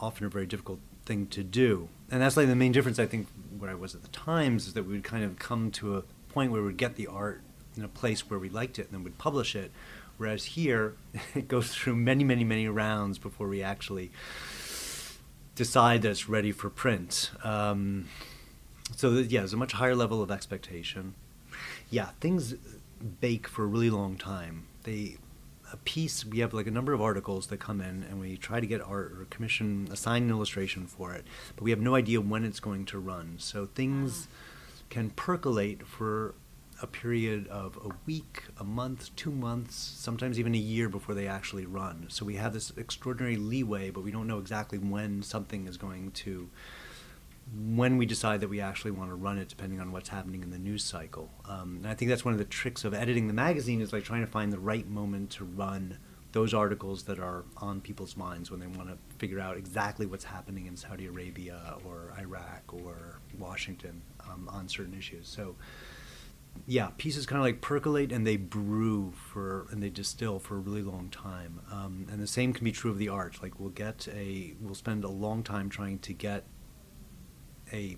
often 0.00 0.26
a 0.26 0.28
very 0.28 0.46
difficult 0.46 0.80
thing 1.04 1.26
to 1.28 1.44
do. 1.44 1.88
And 2.10 2.20
that's 2.20 2.36
like 2.36 2.48
the 2.48 2.56
main 2.56 2.72
difference 2.72 2.98
I 2.98 3.06
think 3.06 3.28
where 3.58 3.70
I 3.70 3.74
was 3.74 3.94
at 3.94 4.02
the 4.02 4.08
Times 4.08 4.66
is 4.66 4.74
that 4.74 4.84
we 4.84 4.94
would 4.94 5.04
kind 5.04 5.24
of 5.24 5.38
come 5.38 5.70
to 5.72 5.96
a 5.96 6.02
point 6.28 6.50
where 6.50 6.62
we'd 6.62 6.76
get 6.76 6.96
the 6.96 7.06
art 7.06 7.42
in 7.76 7.84
a 7.84 7.88
place 7.88 8.28
where 8.28 8.38
we 8.38 8.48
liked 8.48 8.78
it 8.78 8.86
and 8.86 8.92
then 8.92 9.04
we'd 9.04 9.18
publish 9.18 9.54
it. 9.54 9.70
Whereas 10.16 10.44
here, 10.44 10.94
it 11.34 11.48
goes 11.48 11.74
through 11.74 11.96
many, 11.96 12.24
many, 12.24 12.44
many 12.44 12.68
rounds 12.68 13.18
before 13.18 13.48
we 13.48 13.62
actually 13.62 14.10
decide 15.54 16.02
that 16.02 16.10
it's 16.10 16.28
ready 16.28 16.52
for 16.52 16.70
print. 16.70 17.30
Um, 17.42 18.08
so 18.96 19.10
that, 19.10 19.30
yeah, 19.30 19.40
there's 19.40 19.52
a 19.52 19.56
much 19.56 19.72
higher 19.72 19.94
level 19.94 20.22
of 20.22 20.30
expectation. 20.30 21.14
Yeah, 21.90 22.10
things 22.20 22.54
bake 23.20 23.46
for 23.48 23.64
a 23.64 23.66
really 23.66 23.90
long 23.90 24.16
time. 24.16 24.66
They 24.84 25.16
a 25.72 25.76
piece 25.78 26.24
we 26.24 26.38
have 26.38 26.54
like 26.54 26.68
a 26.68 26.70
number 26.70 26.92
of 26.92 27.02
articles 27.02 27.48
that 27.48 27.58
come 27.58 27.80
in 27.80 28.04
and 28.08 28.20
we 28.20 28.36
try 28.36 28.60
to 28.60 28.66
get 28.66 28.80
art 28.80 29.12
or 29.18 29.26
commission 29.28 29.88
assign 29.90 30.22
an 30.22 30.30
illustration 30.30 30.86
for 30.86 31.12
it 31.14 31.24
but 31.56 31.64
we 31.64 31.70
have 31.70 31.80
no 31.80 31.96
idea 31.96 32.20
when 32.20 32.44
it's 32.44 32.60
going 32.60 32.84
to 32.84 32.96
run 32.98 33.34
so 33.38 33.66
things 33.66 34.28
can 34.88 35.10
percolate 35.10 35.84
for 35.84 36.34
a 36.82 36.86
period 36.86 37.46
of 37.48 37.76
a 37.84 37.90
week 38.06 38.42
a 38.58 38.64
month 38.64 39.14
two 39.16 39.30
months 39.30 39.74
sometimes 39.76 40.38
even 40.38 40.54
a 40.54 40.58
year 40.58 40.88
before 40.88 41.14
they 41.14 41.26
actually 41.26 41.66
run 41.66 42.06
so 42.08 42.24
we 42.24 42.36
have 42.36 42.52
this 42.52 42.72
extraordinary 42.76 43.36
leeway 43.36 43.90
but 43.90 44.02
we 44.02 44.10
don't 44.10 44.26
know 44.26 44.38
exactly 44.38 44.78
when 44.78 45.22
something 45.22 45.66
is 45.66 45.76
going 45.76 46.10
to 46.10 46.48
when 47.74 47.96
we 47.98 48.06
decide 48.06 48.40
that 48.40 48.48
we 48.48 48.60
actually 48.60 48.90
want 48.90 49.10
to 49.10 49.14
run 49.14 49.38
it, 49.38 49.48
depending 49.48 49.80
on 49.80 49.92
what's 49.92 50.08
happening 50.08 50.42
in 50.42 50.50
the 50.50 50.58
news 50.58 50.82
cycle. 50.82 51.30
Um, 51.48 51.76
and 51.82 51.88
I 51.88 51.94
think 51.94 52.08
that's 52.08 52.24
one 52.24 52.32
of 52.32 52.38
the 52.38 52.44
tricks 52.44 52.84
of 52.84 52.94
editing 52.94 53.26
the 53.26 53.34
magazine 53.34 53.80
is 53.80 53.92
like 53.92 54.04
trying 54.04 54.22
to 54.24 54.30
find 54.30 54.52
the 54.52 54.58
right 54.58 54.88
moment 54.88 55.30
to 55.32 55.44
run 55.44 55.98
those 56.32 56.52
articles 56.52 57.04
that 57.04 57.20
are 57.20 57.44
on 57.58 57.80
people's 57.80 58.16
minds 58.16 58.50
when 58.50 58.58
they 58.58 58.66
want 58.66 58.88
to 58.88 58.96
figure 59.18 59.38
out 59.38 59.56
exactly 59.56 60.04
what's 60.04 60.24
happening 60.24 60.66
in 60.66 60.76
Saudi 60.76 61.06
Arabia 61.06 61.76
or 61.84 62.12
Iraq 62.18 62.62
or 62.72 63.20
Washington 63.38 64.02
um, 64.28 64.48
on 64.50 64.68
certain 64.68 64.94
issues. 64.94 65.28
So, 65.28 65.54
yeah, 66.66 66.90
pieces 66.96 67.26
kind 67.26 67.38
of 67.38 67.44
like 67.44 67.60
percolate 67.60 68.12
and 68.12 68.26
they 68.26 68.36
brew 68.36 69.12
for 69.12 69.66
and 69.70 69.82
they 69.82 69.90
distill 69.90 70.38
for 70.38 70.56
a 70.56 70.60
really 70.60 70.82
long 70.82 71.08
time. 71.10 71.60
Um, 71.70 72.06
and 72.10 72.20
the 72.20 72.26
same 72.26 72.52
can 72.52 72.64
be 72.64 72.72
true 72.72 72.90
of 72.90 72.98
the 72.98 73.08
art. 73.08 73.42
Like 73.42 73.60
we'll 73.60 73.70
get 73.70 74.08
a 74.08 74.54
we'll 74.60 74.74
spend 74.74 75.04
a 75.04 75.08
long 75.08 75.42
time 75.42 75.68
trying 75.68 75.98
to 76.00 76.12
get 76.12 76.44
a 77.72 77.96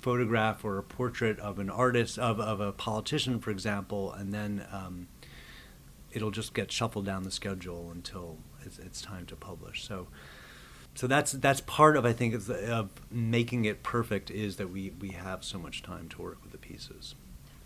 photograph 0.00 0.64
or 0.64 0.78
a 0.78 0.82
portrait 0.82 1.38
of 1.40 1.58
an 1.58 1.70
artist 1.70 2.18
of, 2.18 2.38
of 2.38 2.60
a 2.60 2.70
politician 2.70 3.40
for 3.40 3.50
example 3.50 4.12
and 4.12 4.32
then 4.32 4.64
um, 4.70 5.08
it'll 6.12 6.30
just 6.30 6.54
get 6.54 6.70
shuffled 6.70 7.04
down 7.04 7.24
the 7.24 7.30
schedule 7.30 7.90
until 7.90 8.38
it's, 8.64 8.78
it's, 8.78 9.02
time 9.02 9.26
to 9.26 9.34
publish 9.34 9.82
so 9.82 10.06
so 10.96 11.06
that's 11.06 11.32
that's 11.32 11.60
part 11.60 11.96
of 11.96 12.06
I 12.06 12.12
think 12.12 12.34
of 12.34 12.90
making 13.10 13.66
it 13.66 13.82
perfect 13.82 14.30
is 14.30 14.56
that 14.56 14.70
we 14.70 14.92
we 14.98 15.10
have 15.10 15.44
so 15.44 15.58
much 15.58 15.82
time 15.82 16.08
to 16.10 16.22
work 16.22 16.38
with 16.42 16.52
the 16.52 16.58
pieces. 16.58 17.14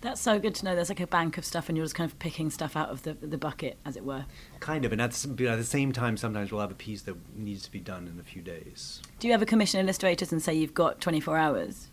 That's 0.00 0.20
so 0.20 0.38
good 0.38 0.54
to 0.56 0.64
know. 0.64 0.74
There's 0.74 0.88
like 0.88 1.00
a 1.00 1.06
bank 1.06 1.36
of 1.38 1.44
stuff, 1.44 1.68
and 1.68 1.76
you're 1.76 1.84
just 1.84 1.94
kind 1.94 2.10
of 2.10 2.18
picking 2.18 2.50
stuff 2.50 2.76
out 2.76 2.88
of 2.88 3.02
the 3.02 3.14
the 3.14 3.38
bucket, 3.38 3.78
as 3.84 3.96
it 3.96 4.04
were. 4.04 4.24
Kind 4.60 4.84
of, 4.84 4.92
and 4.92 5.00
at 5.00 5.12
the, 5.12 5.48
at 5.48 5.56
the 5.56 5.64
same 5.64 5.92
time, 5.92 6.16
sometimes 6.16 6.50
we'll 6.50 6.60
have 6.60 6.70
a 6.70 6.74
piece 6.74 7.02
that 7.02 7.16
needs 7.36 7.62
to 7.64 7.70
be 7.70 7.80
done 7.80 8.08
in 8.12 8.18
a 8.18 8.24
few 8.24 8.42
days. 8.42 9.02
Do 9.18 9.28
you 9.28 9.34
ever 9.34 9.44
commission 9.44 9.80
illustrators 9.80 10.32
and 10.32 10.42
say 10.42 10.54
you've 10.54 10.74
got 10.74 11.00
24 11.00 11.36
hours? 11.36 11.88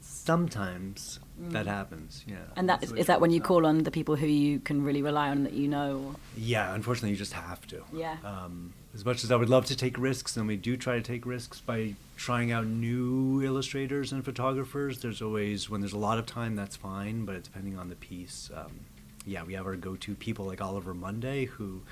Sometimes 0.00 1.20
mm. 1.40 1.50
that 1.52 1.66
happens, 1.66 2.24
yeah. 2.26 2.36
And 2.56 2.68
that 2.68 2.82
is, 2.82 2.92
is 2.92 3.06
that 3.06 3.20
when 3.20 3.30
you 3.30 3.40
call 3.40 3.66
on 3.66 3.84
the 3.84 3.90
people 3.90 4.16
who 4.16 4.26
you 4.26 4.60
can 4.60 4.82
really 4.82 5.02
rely 5.02 5.30
on 5.30 5.44
that 5.44 5.54
you 5.54 5.68
know? 5.68 6.14
Yeah, 6.36 6.74
unfortunately, 6.74 7.10
you 7.10 7.16
just 7.16 7.32
have 7.32 7.66
to. 7.68 7.82
Yeah. 7.92 8.16
Um, 8.24 8.74
as 8.94 9.04
much 9.04 9.22
as 9.22 9.30
I 9.30 9.36
would 9.36 9.48
love 9.48 9.66
to 9.66 9.76
take 9.76 9.98
risks, 9.98 10.36
and 10.36 10.46
we 10.46 10.56
do 10.56 10.76
try 10.76 10.96
to 10.96 11.02
take 11.02 11.26
risks 11.26 11.60
by 11.60 11.94
trying 12.16 12.52
out 12.52 12.66
new 12.66 13.42
illustrators 13.42 14.12
and 14.12 14.24
photographers. 14.24 15.00
There's 15.00 15.22
always 15.22 15.68
when 15.68 15.80
there's 15.80 15.92
a 15.92 15.98
lot 15.98 16.18
of 16.18 16.26
time, 16.26 16.56
that's 16.56 16.76
fine, 16.76 17.24
but 17.24 17.42
depending 17.42 17.78
on 17.78 17.88
the 17.88 17.96
piece. 17.96 18.50
Um, 18.54 18.80
yeah, 19.26 19.42
we 19.44 19.54
have 19.54 19.66
our 19.66 19.76
go-to 19.76 20.14
people 20.14 20.46
like 20.46 20.62
Oliver 20.62 20.94
Munday, 20.94 21.44
who, 21.44 21.82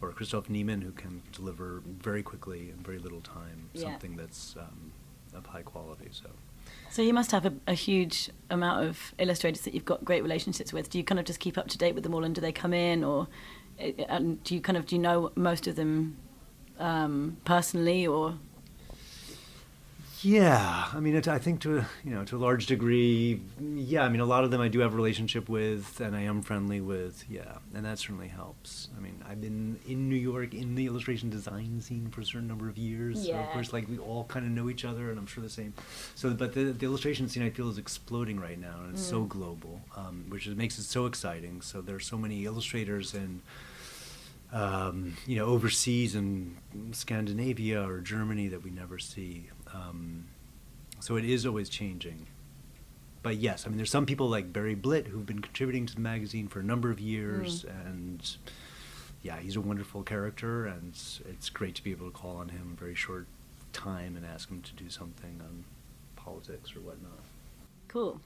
or 0.00 0.12
Christoph 0.12 0.48
Niemann, 0.48 0.80
who 0.80 0.92
can 0.92 1.22
deliver 1.32 1.82
very 1.86 2.22
quickly 2.22 2.70
in 2.70 2.76
very 2.84 2.98
little 2.98 3.20
time 3.20 3.68
yeah. 3.72 3.82
something 3.82 4.16
that's 4.16 4.54
um, 4.56 4.92
of 5.34 5.46
high 5.46 5.62
quality. 5.62 6.08
So. 6.12 6.30
So 6.90 7.02
you 7.02 7.12
must 7.12 7.32
have 7.32 7.44
a, 7.44 7.52
a, 7.66 7.74
huge 7.74 8.30
amount 8.48 8.86
of 8.86 9.12
illustrators 9.18 9.62
that 9.62 9.74
you've 9.74 9.84
got 9.84 10.04
great 10.04 10.22
relationships 10.22 10.72
with. 10.72 10.88
Do 10.88 10.96
you 10.96 11.04
kind 11.04 11.18
of 11.18 11.26
just 11.26 11.40
keep 11.40 11.58
up 11.58 11.66
to 11.68 11.78
date 11.78 11.94
with 11.94 12.04
them 12.04 12.14
all, 12.14 12.22
and 12.22 12.34
do 12.34 12.40
they 12.40 12.52
come 12.52 12.72
in, 12.72 13.02
or 13.02 13.26
and 14.08 14.42
do 14.44 14.54
you 14.54 14.60
kind 14.60 14.78
of 14.78 14.86
do 14.86 14.94
you 14.94 15.02
know 15.02 15.32
most 15.34 15.66
of 15.66 15.76
them 15.76 16.16
um, 16.78 17.36
personally, 17.44 18.06
or 18.06 18.34
yeah, 20.24 20.86
I 20.94 21.00
mean, 21.00 21.16
it, 21.16 21.28
I 21.28 21.38
think 21.38 21.60
to 21.60 21.78
a, 21.78 21.86
you 22.02 22.14
know 22.14 22.24
to 22.24 22.36
a 22.36 22.38
large 22.38 22.64
degree, 22.64 23.42
yeah. 23.60 24.04
I 24.04 24.08
mean, 24.08 24.22
a 24.22 24.24
lot 24.24 24.42
of 24.42 24.50
them 24.50 24.60
I 24.62 24.68
do 24.68 24.78
have 24.78 24.94
a 24.94 24.96
relationship 24.96 25.50
with, 25.50 26.00
and 26.00 26.16
I 26.16 26.22
am 26.22 26.40
friendly 26.40 26.80
with. 26.80 27.24
Yeah, 27.28 27.58
and 27.74 27.84
that 27.84 27.98
certainly 27.98 28.28
helps. 28.28 28.88
I 28.96 29.00
mean, 29.00 29.22
I've 29.28 29.42
been 29.42 29.78
in 29.86 30.08
New 30.08 30.16
York 30.16 30.54
in 30.54 30.76
the 30.76 30.86
illustration 30.86 31.28
design 31.28 31.82
scene 31.82 32.08
for 32.08 32.22
a 32.22 32.24
certain 32.24 32.48
number 32.48 32.70
of 32.70 32.78
years. 32.78 33.26
Yeah. 33.26 33.34
So 33.34 33.40
of 33.40 33.48
course, 33.50 33.72
like 33.74 33.86
we 33.86 33.98
all 33.98 34.24
kind 34.24 34.46
of 34.46 34.52
know 34.52 34.70
each 34.70 34.86
other, 34.86 35.10
and 35.10 35.18
I'm 35.18 35.26
sure 35.26 35.42
the 35.42 35.50
same. 35.50 35.74
So, 36.14 36.30
but 36.30 36.54
the, 36.54 36.64
the 36.72 36.86
illustration 36.86 37.28
scene 37.28 37.42
I 37.42 37.50
feel 37.50 37.68
is 37.68 37.76
exploding 37.76 38.40
right 38.40 38.58
now, 38.58 38.76
and 38.82 38.94
it's 38.94 39.06
mm. 39.06 39.10
so 39.10 39.24
global, 39.24 39.82
um, 39.94 40.24
which 40.30 40.46
is, 40.46 40.56
makes 40.56 40.78
it 40.78 40.84
so 40.84 41.04
exciting. 41.04 41.60
So 41.60 41.82
there 41.82 41.96
are 41.96 42.00
so 42.00 42.16
many 42.16 42.46
illustrators 42.46 43.12
and 43.12 43.42
um, 44.54 45.16
you 45.26 45.36
know, 45.36 45.46
overseas 45.46 46.14
in 46.14 46.56
Scandinavia 46.92 47.86
or 47.86 47.98
Germany 47.98 48.48
that 48.48 48.62
we 48.62 48.70
never 48.70 49.00
see. 49.00 49.50
Um, 49.74 50.26
so 51.00 51.16
it 51.16 51.24
is 51.24 51.44
always 51.44 51.68
changing. 51.68 52.28
But 53.22 53.36
yes, 53.36 53.66
I 53.66 53.68
mean, 53.68 53.78
there's 53.78 53.90
some 53.90 54.06
people 54.06 54.28
like 54.28 54.52
Barry 54.52 54.76
Blitt 54.76 55.08
who've 55.08 55.26
been 55.26 55.40
contributing 55.40 55.86
to 55.86 55.94
the 55.94 56.00
magazine 56.00 56.46
for 56.46 56.60
a 56.60 56.62
number 56.62 56.90
of 56.90 57.00
years, 57.00 57.64
mm. 57.64 57.86
and 57.86 58.36
yeah, 59.22 59.38
he's 59.38 59.56
a 59.56 59.60
wonderful 59.60 60.02
character, 60.02 60.66
and 60.66 60.92
it's, 60.92 61.20
it's 61.28 61.48
great 61.48 61.74
to 61.74 61.82
be 61.82 61.90
able 61.90 62.06
to 62.06 62.12
call 62.12 62.36
on 62.36 62.50
him 62.50 62.76
a 62.76 62.80
very 62.80 62.94
short 62.94 63.26
time 63.72 64.16
and 64.16 64.24
ask 64.24 64.50
him 64.50 64.62
to 64.62 64.72
do 64.74 64.88
something 64.88 65.40
on 65.40 65.64
politics 66.14 66.76
or 66.76 66.80
whatnot. 66.80 67.18
Cool. 67.88 68.20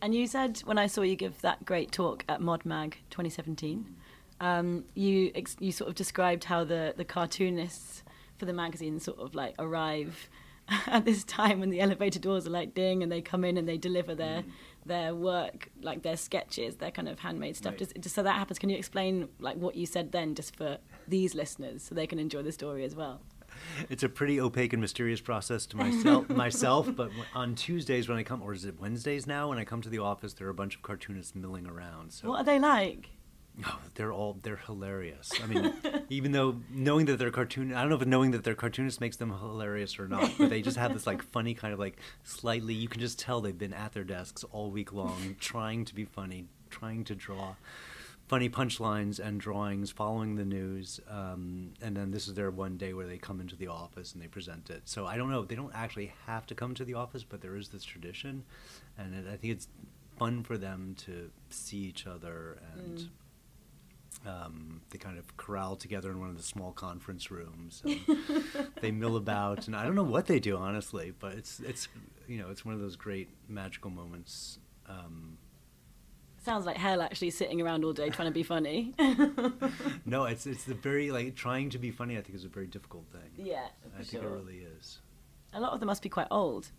And 0.00 0.14
you 0.14 0.26
said 0.26 0.58
when 0.64 0.78
I 0.78 0.86
saw 0.86 1.02
you 1.02 1.16
give 1.16 1.40
that 1.42 1.64
great 1.64 1.92
talk 1.92 2.24
at 2.28 2.40
ModMag 2.40 2.94
2017 3.10 3.96
um, 4.40 4.84
you 4.94 5.30
ex- 5.34 5.56
you 5.60 5.72
sort 5.72 5.88
of 5.88 5.94
described 5.94 6.44
how 6.44 6.64
the 6.64 6.94
the 6.96 7.04
cartoonists 7.04 8.02
for 8.38 8.44
the 8.44 8.52
magazine 8.52 9.00
sort 9.00 9.18
of 9.18 9.34
like 9.34 9.54
arrive 9.58 10.28
at 10.86 11.04
this 11.04 11.24
time 11.24 11.60
when 11.60 11.70
the 11.70 11.80
elevator 11.80 12.18
doors 12.18 12.46
are 12.46 12.50
like 12.50 12.74
ding 12.74 13.02
and 13.02 13.10
they 13.10 13.20
come 13.20 13.44
in 13.44 13.56
and 13.56 13.68
they 13.68 13.76
deliver 13.76 14.14
their 14.14 14.42
mm. 14.42 14.50
their 14.84 15.14
work 15.14 15.70
like 15.80 16.02
their 16.02 16.16
sketches 16.16 16.76
their 16.76 16.90
kind 16.90 17.08
of 17.08 17.18
handmade 17.20 17.56
stuff. 17.56 17.72
Right. 17.72 17.78
just, 17.78 18.00
just 18.00 18.14
so 18.14 18.22
that 18.22 18.34
happens. 18.34 18.58
Can 18.58 18.68
you 18.68 18.76
explain 18.76 19.28
like 19.38 19.56
what 19.56 19.76
you 19.76 19.86
said 19.86 20.12
then 20.12 20.34
just 20.34 20.56
for 20.56 20.78
these 21.06 21.34
listeners 21.34 21.82
so 21.82 21.94
they 21.94 22.06
can 22.06 22.18
enjoy 22.18 22.42
the 22.42 22.52
story 22.52 22.84
as 22.84 22.94
well? 22.94 23.20
It's 23.88 24.02
a 24.02 24.08
pretty 24.08 24.38
opaque 24.38 24.74
and 24.74 24.82
mysterious 24.82 25.20
process 25.20 25.64
to 25.66 25.76
myself 25.76 26.28
myself 26.44 26.94
but 26.94 27.10
on 27.34 27.54
tuesdays 27.54 28.06
when 28.08 28.18
i 28.18 28.22
come 28.22 28.42
or 28.42 28.52
is 28.52 28.66
it 28.66 28.78
wednesdays 28.78 29.26
now? 29.26 29.48
When 29.48 29.58
i 29.58 29.64
come 29.64 29.80
to 29.82 29.88
the 29.88 29.98
office 29.98 30.34
there 30.34 30.46
are 30.46 30.50
a 30.50 30.54
bunch 30.54 30.76
of 30.76 30.82
cartoonists 30.82 31.34
milling 31.34 31.66
around 31.66 32.12
so 32.12 32.28
what 32.28 32.40
are 32.40 32.44
they 32.44 32.58
like 32.58 33.08
Oh, 33.64 33.78
they're 33.94 34.12
all 34.12 34.36
they're 34.42 34.56
hilarious. 34.56 35.32
I 35.42 35.46
mean, 35.46 35.72
even 36.10 36.32
though 36.32 36.56
knowing 36.70 37.06
that 37.06 37.18
they're 37.18 37.30
cartoon, 37.30 37.72
I 37.72 37.80
don't 37.80 37.90
know 37.90 37.96
if 37.96 38.06
knowing 38.06 38.32
that 38.32 38.44
they're 38.44 38.54
cartoonists 38.54 39.00
makes 39.00 39.16
them 39.16 39.30
hilarious 39.30 39.98
or 39.98 40.08
not, 40.08 40.30
but 40.36 40.50
they 40.50 40.60
just 40.60 40.76
have 40.76 40.92
this 40.92 41.06
like 41.06 41.22
funny 41.22 41.54
kind 41.54 41.72
of 41.72 41.78
like 41.78 41.98
slightly. 42.22 42.74
You 42.74 42.88
can 42.88 43.00
just 43.00 43.18
tell 43.18 43.40
they've 43.40 43.56
been 43.56 43.72
at 43.72 43.92
their 43.92 44.04
desks 44.04 44.44
all 44.52 44.70
week 44.70 44.92
long, 44.92 45.36
trying 45.40 45.84
to 45.86 45.94
be 45.94 46.04
funny, 46.04 46.46
trying 46.68 47.04
to 47.04 47.14
draw 47.14 47.54
funny 48.28 48.50
punchlines 48.50 49.20
and 49.20 49.40
drawings, 49.40 49.90
following 49.90 50.34
the 50.34 50.44
news, 50.44 51.00
um, 51.08 51.72
and 51.80 51.96
then 51.96 52.10
this 52.10 52.26
is 52.26 52.34
their 52.34 52.50
one 52.50 52.76
day 52.76 52.92
where 52.92 53.06
they 53.06 53.18
come 53.18 53.40
into 53.40 53.56
the 53.56 53.68
office 53.68 54.12
and 54.12 54.22
they 54.22 54.26
present 54.26 54.68
it. 54.68 54.82
So 54.84 55.06
I 55.06 55.16
don't 55.16 55.30
know. 55.30 55.44
They 55.44 55.54
don't 55.54 55.74
actually 55.74 56.12
have 56.26 56.44
to 56.46 56.54
come 56.54 56.74
to 56.74 56.84
the 56.84 56.94
office, 56.94 57.24
but 57.24 57.40
there 57.40 57.56
is 57.56 57.68
this 57.68 57.84
tradition, 57.84 58.44
and 58.98 59.14
it, 59.14 59.24
I 59.32 59.36
think 59.36 59.54
it's 59.54 59.68
fun 60.18 60.42
for 60.42 60.58
them 60.58 60.94
to 61.06 61.30
see 61.48 61.78
each 61.78 62.06
other 62.06 62.58
and. 62.74 62.98
Mm 62.98 63.08
um, 64.24 64.80
they 64.90 64.98
kind 64.98 65.18
of 65.18 65.36
corral 65.36 65.76
together 65.76 66.10
in 66.10 66.20
one 66.20 66.28
of 66.28 66.36
the 66.36 66.42
small 66.42 66.72
conference 66.72 67.30
rooms. 67.30 67.82
they 68.80 68.90
mill 68.90 69.16
about, 69.16 69.66
and 69.66 69.76
I 69.76 69.84
don't 69.84 69.94
know 69.94 70.02
what 70.02 70.26
they 70.26 70.40
do 70.40 70.56
honestly, 70.56 71.12
but 71.18 71.34
it's 71.34 71.60
it's 71.60 71.88
you 72.26 72.38
know 72.38 72.50
it's 72.50 72.64
one 72.64 72.74
of 72.74 72.80
those 72.80 72.96
great 72.96 73.28
magical 73.48 73.90
moments. 73.90 74.58
Um, 74.88 75.38
Sounds 76.44 76.64
like 76.64 76.76
hell 76.76 77.02
actually 77.02 77.30
sitting 77.30 77.60
around 77.60 77.84
all 77.84 77.92
day 77.92 78.08
trying 78.08 78.28
to 78.28 78.34
be 78.34 78.44
funny. 78.44 78.94
no, 80.06 80.24
it's 80.24 80.46
it's 80.46 80.64
the 80.64 80.74
very 80.74 81.10
like 81.10 81.34
trying 81.34 81.70
to 81.70 81.78
be 81.78 81.90
funny. 81.90 82.16
I 82.16 82.22
think 82.22 82.36
is 82.36 82.44
a 82.44 82.48
very 82.48 82.68
difficult 82.68 83.04
thing. 83.10 83.46
yeah, 83.46 83.66
I 83.98 84.02
think 84.02 84.22
sure. 84.22 84.32
it 84.32 84.40
really 84.40 84.66
is. 84.78 85.00
A 85.52 85.60
lot 85.60 85.72
of 85.72 85.80
them 85.80 85.88
must 85.88 86.02
be 86.02 86.08
quite 86.08 86.28
old. 86.30 86.70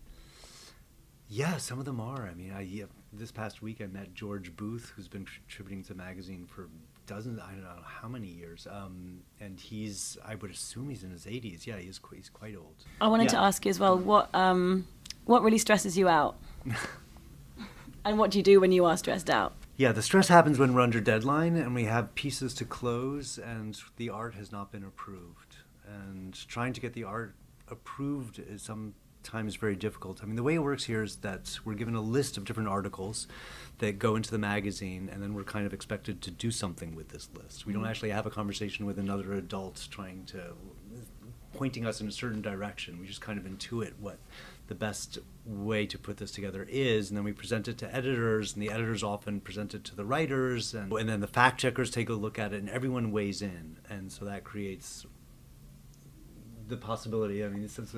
Yeah, 1.30 1.58
some 1.58 1.80
of 1.80 1.86
them 1.86 2.00
are. 2.00 2.28
I 2.28 2.34
mean, 2.34 2.54
I 2.54 2.62
yeah, 2.62 2.86
this 3.12 3.32
past 3.32 3.62
week 3.62 3.82
I 3.82 3.88
met 3.88 4.14
George 4.14 4.56
Booth, 4.56 4.94
who's 4.96 5.10
been 5.10 5.26
contributing 5.26 5.84
to 5.84 5.90
the 5.90 5.96
magazine 5.96 6.48
for 6.48 6.70
dozens, 7.08 7.40
I 7.40 7.52
don't 7.52 7.64
know 7.64 7.82
how 7.84 8.08
many 8.08 8.28
years. 8.28 8.68
Um, 8.70 9.22
and 9.40 9.60
he's, 9.60 10.18
I 10.24 10.36
would 10.36 10.52
assume 10.52 10.90
he's 10.90 11.04
in 11.04 11.10
his 11.12 11.26
80s. 11.26 11.66
Yeah, 11.66 11.78
he's 11.78 11.98
quite, 11.98 12.18
he's 12.18 12.30
quite 12.30 12.56
old. 12.56 12.76
I 13.02 13.08
wanted 13.08 13.30
to 13.30 13.38
ask 13.38 13.66
you 13.66 13.72
as 13.72 13.80
well 13.80 13.98
what 13.98 14.34
um, 14.36 14.88
what 15.26 15.42
really 15.42 15.58
stresses 15.58 15.98
you 15.98 16.08
out, 16.08 16.36
and 18.06 18.20
what 18.20 18.32
do 18.32 18.38
you 18.38 18.44
do 18.44 18.60
when 18.60 18.72
you 18.72 18.86
are 18.86 18.96
stressed 18.96 19.30
out? 19.30 19.54
Yeah, 19.78 19.92
the 19.92 20.02
stress 20.02 20.28
happens 20.28 20.58
when 20.58 20.74
we're 20.74 20.82
under 20.82 21.00
deadline 21.00 21.56
and 21.56 21.76
we 21.76 21.84
have 21.86 22.16
pieces 22.16 22.56
to 22.56 22.66
close 22.66 23.38
and 23.38 23.80
the 23.98 24.10
art 24.10 24.34
has 24.34 24.52
not 24.52 24.72
been 24.72 24.84
approved. 24.84 25.58
And 25.88 26.34
trying 26.48 26.74
to 26.74 26.82
get 26.82 26.94
the 26.94 27.04
art 27.04 27.36
approved 27.70 28.40
is 28.40 28.64
sometimes 29.28 29.56
very 29.56 29.76
difficult. 29.76 30.22
I 30.24 30.26
mean, 30.26 30.36
the 30.36 30.44
way 30.44 30.56
it 30.56 30.64
works 30.64 30.86
here 30.86 31.04
is 31.04 31.18
that 31.18 31.60
we're 31.66 31.74
given 31.74 31.96
a 31.96 32.02
list 32.02 32.38
of 32.38 32.46
different 32.46 32.70
articles 32.70 33.28
that 33.80 34.00
go 34.00 34.16
into 34.16 34.32
the 34.32 34.38
magazine 34.38 35.10
and 35.12 35.22
then 35.22 35.34
we're 35.34 35.44
kind 35.44 35.66
of 35.66 35.74
expected 35.74 36.22
to 36.22 36.32
do 36.32 36.50
something 36.50 36.96
with 36.96 37.10
this 37.10 37.30
list. 37.38 37.66
We 37.66 37.74
don't 37.74 37.86
actually 37.86 38.12
have 38.12 38.26
a 38.26 38.30
conversation 38.30 38.86
with 38.86 38.98
another 38.98 39.34
adult 39.34 39.88
trying 39.92 40.26
to 40.28 40.54
pointing 41.54 41.86
us 41.86 42.00
in 42.02 42.08
a 42.08 42.12
certain 42.12 42.42
direction. 42.42 43.00
We 43.00 43.08
just 43.08 43.22
kind 43.22 43.38
of 43.40 43.46
intuit 43.46 43.94
what 44.00 44.18
the 44.68 44.76
best 44.76 45.18
way 45.46 45.86
to 45.88 45.98
put 45.98 46.18
this 46.18 46.32
together 46.32 46.66
is, 46.70 47.10
and 47.10 47.18
then 47.18 47.24
we 47.24 47.32
present 47.32 47.68
it 47.68 47.78
to 47.80 47.96
editors, 47.96 48.54
and 48.54 48.62
the 48.62 48.70
editors 48.70 49.02
often 49.02 49.40
present 49.40 49.74
it 49.74 49.84
to 49.86 49.96
the 49.96 50.06
writers, 50.06 50.74
and, 50.74 50.92
and 50.92 51.08
then 51.08 51.22
the 51.22 51.28
fact 51.28 51.60
checkers 51.60 51.90
take 51.90 52.10
a 52.10 52.14
look 52.14 52.38
at 52.38 52.54
it, 52.54 52.60
and 52.60 52.70
everyone 52.70 53.12
weighs 53.12 53.42
in, 53.42 53.78
and 53.90 54.12
so 54.12 54.26
that 54.26 54.44
creates 54.44 55.06
the 56.68 56.78
possibility. 56.78 57.44
I 57.44 57.48
mean, 57.48 57.64
is 57.64 57.80
uh, 57.80 57.96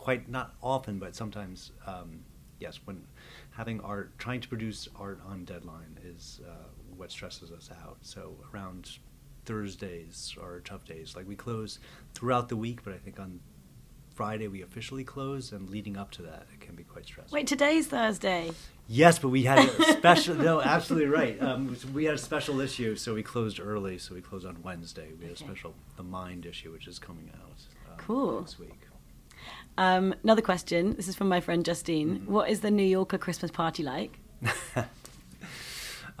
quite 0.00 0.28
not 0.30 0.54
often, 0.62 0.98
but 0.98 1.14
sometimes, 1.14 1.72
um, 1.86 2.20
yes, 2.58 2.80
when 2.86 3.02
having 3.50 3.80
art, 3.82 4.18
trying 4.18 4.40
to 4.40 4.48
produce 4.48 4.88
art 4.98 5.20
on 5.28 5.44
deadline 5.44 5.98
is 6.04 6.40
uh, 6.48 6.52
what 6.96 7.10
stresses 7.10 7.50
us 7.50 7.68
out. 7.84 7.98
So 8.00 8.34
around 8.52 8.98
Thursdays 9.44 10.34
are 10.40 10.60
tough 10.60 10.84
days. 10.86 11.14
Like 11.14 11.28
we 11.28 11.36
close 11.36 11.78
throughout 12.14 12.48
the 12.48 12.56
week, 12.56 12.80
but 12.82 12.94
I 12.94 12.96
think 12.98 13.20
on 13.20 13.40
Friday 14.14 14.48
we 14.48 14.62
officially 14.62 15.04
close, 15.04 15.52
and 15.52 15.68
leading 15.70 15.96
up 15.96 16.10
to 16.12 16.22
that, 16.22 16.46
it 16.52 16.60
can 16.60 16.74
be 16.74 16.82
quite 16.82 17.04
stressful. 17.06 17.34
Wait, 17.34 17.46
today's 17.46 17.86
Thursday. 17.86 18.50
Yes, 18.88 19.18
but 19.18 19.28
we 19.28 19.44
had 19.44 19.58
a 19.58 19.82
special. 19.98 20.34
no, 20.34 20.60
absolutely 20.62 21.08
right. 21.08 21.40
Um, 21.42 21.76
we 21.94 22.04
had 22.04 22.14
a 22.14 22.18
special 22.18 22.60
issue, 22.60 22.96
so 22.96 23.14
we 23.14 23.22
closed 23.22 23.60
early. 23.60 23.98
So 23.98 24.14
we 24.14 24.20
closed 24.20 24.46
on 24.46 24.62
Wednesday. 24.62 25.08
We 25.18 25.26
had 25.26 25.32
Okay. 25.34 25.44
a 25.44 25.46
special 25.48 25.74
The 25.96 26.02
Mind 26.02 26.44
issue, 26.46 26.72
which 26.72 26.86
is 26.86 26.98
coming 26.98 27.30
out. 27.34 27.60
Um, 27.92 27.96
Cool. 27.98 28.40
Next 28.40 28.58
week. 28.58 28.80
Um, 29.78 30.14
another 30.22 30.42
question. 30.42 30.94
This 30.96 31.08
is 31.08 31.14
from 31.14 31.28
my 31.28 31.40
friend 31.40 31.64
Justine. 31.64 32.20
Mm-hmm. 32.20 32.32
What 32.32 32.50
is 32.50 32.60
the 32.60 32.70
New 32.70 32.84
Yorker 32.84 33.18
Christmas 33.18 33.50
party 33.50 33.82
like? 33.82 34.18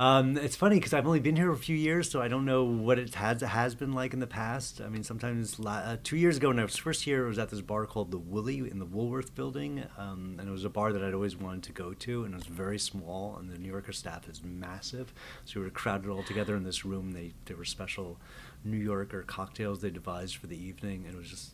Um, 0.00 0.38
it's 0.38 0.56
funny 0.56 0.76
because 0.76 0.94
I've 0.94 1.06
only 1.06 1.20
been 1.20 1.36
here 1.36 1.52
a 1.52 1.56
few 1.58 1.76
years, 1.76 2.10
so 2.10 2.22
I 2.22 2.28
don't 2.28 2.46
know 2.46 2.64
what 2.64 2.98
it 2.98 3.14
has 3.16 3.42
has 3.42 3.74
been 3.74 3.92
like 3.92 4.14
in 4.14 4.18
the 4.18 4.26
past. 4.26 4.80
I 4.80 4.88
mean, 4.88 5.04
sometimes 5.04 5.60
uh, 5.60 5.98
two 6.02 6.16
years 6.16 6.38
ago, 6.38 6.48
when 6.48 6.58
I 6.58 6.62
was 6.62 6.78
first 6.78 7.04
here, 7.04 7.26
I 7.26 7.28
was 7.28 7.38
at 7.38 7.50
this 7.50 7.60
bar 7.60 7.84
called 7.84 8.10
the 8.10 8.16
Woolly 8.16 8.60
in 8.60 8.78
the 8.78 8.86
Woolworth 8.86 9.34
Building, 9.34 9.84
um, 9.98 10.36
and 10.38 10.48
it 10.48 10.50
was 10.50 10.64
a 10.64 10.70
bar 10.70 10.94
that 10.94 11.04
I'd 11.04 11.12
always 11.12 11.36
wanted 11.36 11.64
to 11.64 11.72
go 11.72 11.92
to, 11.92 12.24
and 12.24 12.32
it 12.32 12.38
was 12.38 12.46
very 12.46 12.78
small, 12.78 13.36
and 13.36 13.50
the 13.50 13.58
New 13.58 13.68
Yorker 13.68 13.92
staff 13.92 14.26
is 14.26 14.42
massive, 14.42 15.12
so 15.44 15.60
we 15.60 15.66
were 15.66 15.70
crowded 15.70 16.08
all 16.08 16.22
together 16.22 16.56
in 16.56 16.64
this 16.64 16.82
room. 16.82 17.12
They 17.12 17.34
there 17.44 17.58
were 17.58 17.66
special 17.66 18.18
New 18.64 18.78
Yorker 18.78 19.22
cocktails 19.24 19.82
they 19.82 19.90
devised 19.90 20.36
for 20.36 20.46
the 20.46 20.56
evening, 20.56 21.04
and 21.04 21.14
it 21.14 21.18
was 21.18 21.28
just 21.28 21.52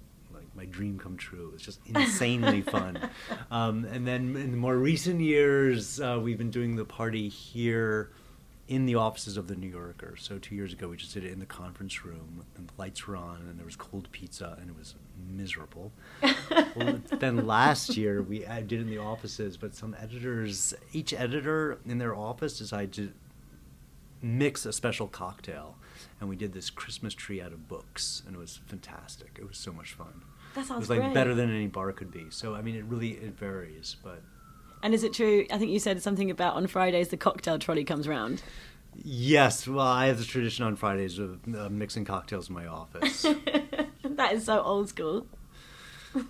my 0.57 0.65
dream 0.65 0.99
come 0.99 1.17
true. 1.17 1.49
It 1.49 1.53
was 1.53 1.63
just 1.63 1.81
insanely 1.87 2.63
fun. 2.63 2.99
Um, 3.51 3.85
and 3.85 4.07
then 4.07 4.37
in 4.37 4.51
the 4.51 4.57
more 4.57 4.77
recent 4.77 5.21
years, 5.21 6.01
uh, 6.01 6.19
we've 6.23 6.39
been 6.39 6.51
doing 6.51 6.77
the 6.77 6.85
party 6.85 7.29
here 7.29 8.11
in 8.69 8.87
the 8.87 8.97
offices 8.97 9.37
of 9.37 9.47
the 9.47 9.55
New 9.55 9.69
Yorker. 9.69 10.17
So 10.19 10.39
two 10.39 10.55
years 10.55 10.73
ago, 10.73 10.89
we 10.89 10.97
just 10.97 11.15
did 11.15 11.25
it 11.25 11.33
in 11.33 11.39
the 11.39 11.47
conference 11.47 12.05
room, 12.05 12.45
and 12.57 12.67
the 12.67 12.73
lights 12.79 13.07
were 13.07 13.17
on, 13.17 13.43
and 13.49 13.59
there 13.59 13.67
was 13.67 13.77
cold 13.77 14.09
pizza, 14.11 14.57
and 14.61 14.69
it 14.69 14.77
was 14.77 14.97
miserable. 15.29 15.93
well, 16.77 17.01
then 17.13 17.47
last 17.47 17.97
year 17.97 18.23
we 18.23 18.41
did 18.41 18.73
it 18.73 18.81
in 18.81 18.91
the 18.91 18.99
offices, 18.99 19.57
but 19.57 19.75
some 19.75 19.95
editors, 20.01 20.75
each 20.93 21.13
editor 21.13 21.79
in 21.87 21.99
their 21.99 22.17
office 22.17 22.59
decided 22.59 22.93
to 22.95 23.13
mix 24.21 24.67
a 24.67 24.73
special 24.73 25.07
cocktail, 25.07 25.77
and 26.21 26.29
we 26.29 26.35
did 26.35 26.53
this 26.53 26.69
Christmas 26.69 27.15
tree 27.15 27.41
out 27.41 27.53
of 27.53 27.69
books, 27.69 28.23
and 28.27 28.35
it 28.35 28.39
was 28.39 28.61
fantastic. 28.67 29.37
It 29.39 29.47
was 29.47 29.59
so 29.59 29.73
much 29.73 29.93
fun. 29.93 30.23
That 30.57 30.71
It 30.71 30.77
was 30.79 30.91
like 30.91 31.01
great. 31.01 31.15
better 31.15 31.35
than 31.35 31.51
any 31.51 31.69
bar 31.69 31.93
could 31.93 32.11
be. 32.11 32.27
So 32.31 32.55
I 32.55 32.63
mean, 32.63 32.75
it 32.75 32.85
really 32.87 33.11
it 33.13 33.39
varies, 33.39 33.97
but 34.03 34.23
And 34.83 34.93
is 34.95 35.05
it 35.05 35.13
true? 35.13 35.47
I 35.53 35.59
think 35.59 35.71
you 35.71 35.79
said 35.79 36.03
something 36.03 36.31
about 36.31 36.55
on 36.57 36.67
Fridays 36.67 37.09
the 37.09 37.17
cocktail 37.17 37.59
trolley 37.59 37.85
comes 37.85 38.09
round. 38.09 38.43
yes. 39.05 39.67
Well, 39.69 39.87
I 39.87 40.07
have 40.07 40.19
the 40.19 40.25
tradition 40.25 40.65
on 40.65 40.77
Fridays 40.77 41.19
of 41.19 41.41
uh, 41.55 41.69
mixing 41.69 42.05
cocktails 42.05 42.49
in 42.49 42.55
my 42.55 42.67
office. 42.67 43.23
that 44.05 44.33
is 44.33 44.45
so 44.47 44.61
old 44.63 44.89
school. 44.89 45.27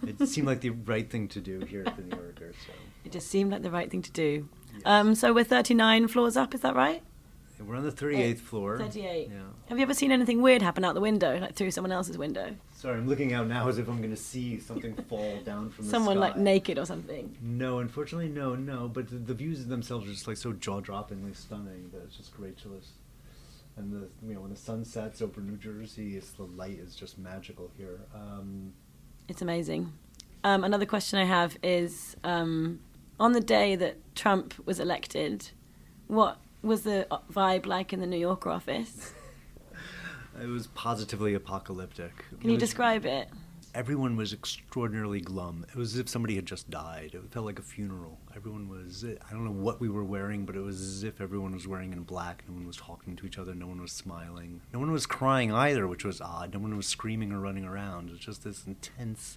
it 0.05 0.27
seemed 0.29 0.47
like 0.49 0.61
the 0.61 0.71
right 0.71 1.09
thing 1.09 1.29
to 1.29 1.41
do 1.41 1.61
here 1.61 1.85
at 1.87 1.97
the 1.97 2.03
New 2.03 2.17
Yorker. 2.17 2.53
So 2.67 2.73
It 3.05 3.13
just 3.13 3.29
seemed 3.29 3.53
like 3.53 3.63
the 3.63 3.71
right 3.71 3.89
thing 3.91 4.03
to 4.03 4.11
do. 4.11 4.49
Yes. 4.75 4.83
Um, 4.85 5.15
so 5.15 5.33
we're 5.33 5.45
39 5.45 6.09
floors 6.09 6.37
up, 6.37 6.55
is 6.55 6.63
that 6.63 6.75
right? 6.75 7.03
We're 7.59 7.77
on 7.77 7.85
the 7.85 7.93
38th 7.93 8.39
floor. 8.39 8.79
38. 8.79 9.29
Yeah. 9.31 9.39
Have 9.69 9.79
you 9.79 9.83
ever 9.83 9.95
seen 9.95 10.13
anything 10.13 10.43
weird 10.43 10.61
happen 10.63 10.85
out 10.85 10.95
the 10.95 11.01
window, 11.01 11.39
like 11.39 11.55
through 11.55 11.71
someone 11.71 11.91
else's 11.93 12.19
window? 12.19 12.55
Sorry, 12.75 12.99
I'm 12.99 13.09
looking 13.09 13.33
out 13.33 13.47
now 13.49 13.69
as 13.69 13.79
if 13.79 13.89
I'm 13.89 13.99
going 13.99 14.11
to 14.11 14.17
see 14.17 14.61
something 14.61 14.95
fall 15.09 15.39
down 15.45 15.71
from 15.71 15.87
the 15.87 15.91
Someone 15.91 16.19
like 16.19 16.37
naked 16.37 16.79
or 16.79 16.85
something. 16.85 17.37
No, 17.41 17.79
unfortunately, 17.79 18.29
no, 18.29 18.55
no. 18.55 18.89
But 18.89 19.09
the, 19.09 19.17
the 19.17 19.35
views 19.35 19.65
themselves 19.67 20.07
are 20.07 20.13
just 20.13 20.29
like 20.29 20.37
so 20.37 20.53
jaw-droppingly 20.53 21.35
stunning 21.35 21.91
that 21.93 22.03
it's 22.05 22.17
just 22.17 22.37
great 22.37 22.59
to 22.59 22.69
listen. 22.69 22.93
And 23.79 23.93
the 23.93 24.09
you 24.27 24.35
know 24.35 24.41
when 24.41 24.51
the 24.51 24.57
sun 24.57 24.85
sets 24.85 25.21
over 25.21 25.41
New 25.41 25.57
Jersey, 25.57 26.17
it's 26.17 26.31
the 26.31 26.45
light 26.45 26.79
is 26.79 26.95
just 26.95 27.19
magical 27.19 27.71
here. 27.77 28.01
Um, 28.15 28.73
It's 29.29 29.43
amazing. 29.43 29.93
Um, 30.45 30.63
another 30.65 30.87
question 30.87 31.19
I 31.19 31.25
have 31.25 31.57
is 31.63 32.17
um, 32.25 32.81
on 33.19 33.33
the 33.33 33.41
day 33.41 33.77
that 33.77 33.97
Trump 34.15 34.55
was 34.65 34.79
elected, 34.81 35.51
what 36.07 36.39
was 36.63 36.83
the 36.83 37.07
uh, 37.13 37.19
vibe 37.33 37.67
like 37.67 37.93
in 37.93 38.01
the 38.01 38.07
New 38.07 38.19
Yorker 38.19 38.51
office? 38.51 39.13
it 40.43 40.47
was 40.47 40.67
positively 40.69 41.35
apocalyptic. 41.35 42.13
Can 42.29 42.39
It 42.41 42.45
you 42.45 42.51
was- 42.53 42.61
describe 42.61 43.05
it? 43.07 43.29
Everyone 43.75 44.17
was 44.17 44.33
extraordinarily 44.33 45.21
glum. 45.21 45.67
It 45.69 45.77
was 45.77 45.93
as 45.93 45.99
if 46.01 46.09
somebody 46.09 46.35
had 46.35 46.47
just 46.47 46.71
died. 46.71 47.11
It 47.13 47.31
felt 47.31 47.45
like 47.45 47.59
a 47.59 47.63
funeral. 47.63 48.19
Everyone 48.35 48.71
was, 48.71 49.05
I 49.05 49.31
don't 49.35 49.45
know 49.45 49.51
what 49.51 49.83
we 49.83 49.91
were 49.91 50.03
wearing, 50.03 50.47
but 50.47 50.57
it 50.57 50.63
was 50.63 50.81
as 50.81 51.05
if 51.05 51.21
everyone 51.21 51.53
was 51.53 51.69
wearing 51.69 51.93
in 51.93 52.03
black. 52.05 52.43
No 52.49 52.55
one 52.55 52.67
was 52.67 52.79
talking 52.79 53.17
to 53.17 53.27
each 53.27 53.37
other. 53.39 53.55
No 53.55 53.67
one 53.67 53.83
was 53.83 53.93
smiling. 53.93 54.63
No 54.73 54.79
one 54.79 54.91
was 54.93 55.05
crying 55.05 55.53
either, 55.53 55.87
which 55.87 56.07
was 56.07 56.23
odd. 56.23 56.55
No 56.55 56.61
one 56.61 56.75
was 56.75 56.87
screaming 56.87 57.33
or 57.33 57.39
running 57.41 57.67
around. 57.67 58.09
It 58.09 58.13
was 58.13 58.21
just 58.21 58.45
this 58.45 58.67
intense 58.67 59.37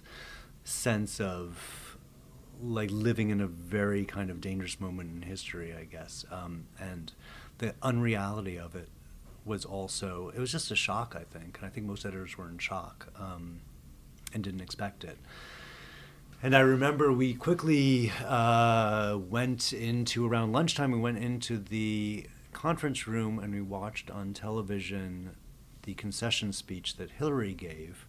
sense 0.64 1.20
of 1.20 1.79
like 2.62 2.90
living 2.90 3.30
in 3.30 3.40
a 3.40 3.46
very 3.46 4.04
kind 4.04 4.30
of 4.30 4.40
dangerous 4.40 4.80
moment 4.80 5.10
in 5.14 5.22
history, 5.22 5.74
I 5.74 5.84
guess. 5.84 6.24
Um, 6.30 6.66
and 6.78 7.12
the 7.58 7.74
unreality 7.82 8.58
of 8.58 8.74
it 8.74 8.88
was 9.44 9.64
also, 9.64 10.30
it 10.34 10.38
was 10.38 10.52
just 10.52 10.70
a 10.70 10.76
shock, 10.76 11.16
I 11.18 11.24
think. 11.24 11.58
And 11.58 11.66
I 11.66 11.70
think 11.70 11.86
most 11.86 12.04
editors 12.04 12.36
were 12.36 12.48
in 12.48 12.58
shock. 12.58 13.08
Um, 13.18 13.60
and 14.32 14.44
didn't 14.44 14.60
expect 14.60 15.04
it. 15.04 15.18
And 16.42 16.56
I 16.56 16.60
remember 16.60 17.12
we 17.12 17.34
quickly 17.34 18.12
uh, 18.26 19.18
went 19.28 19.72
into 19.72 20.26
around 20.26 20.52
lunchtime. 20.52 20.90
We 20.90 20.98
went 20.98 21.18
into 21.18 21.58
the 21.58 22.26
conference 22.52 23.06
room 23.06 23.38
and 23.38 23.52
we 23.52 23.60
watched 23.60 24.10
on 24.10 24.32
television 24.32 25.36
the 25.82 25.94
concession 25.94 26.52
speech 26.52 26.96
that 26.96 27.10
Hillary 27.12 27.52
gave. 27.52 28.06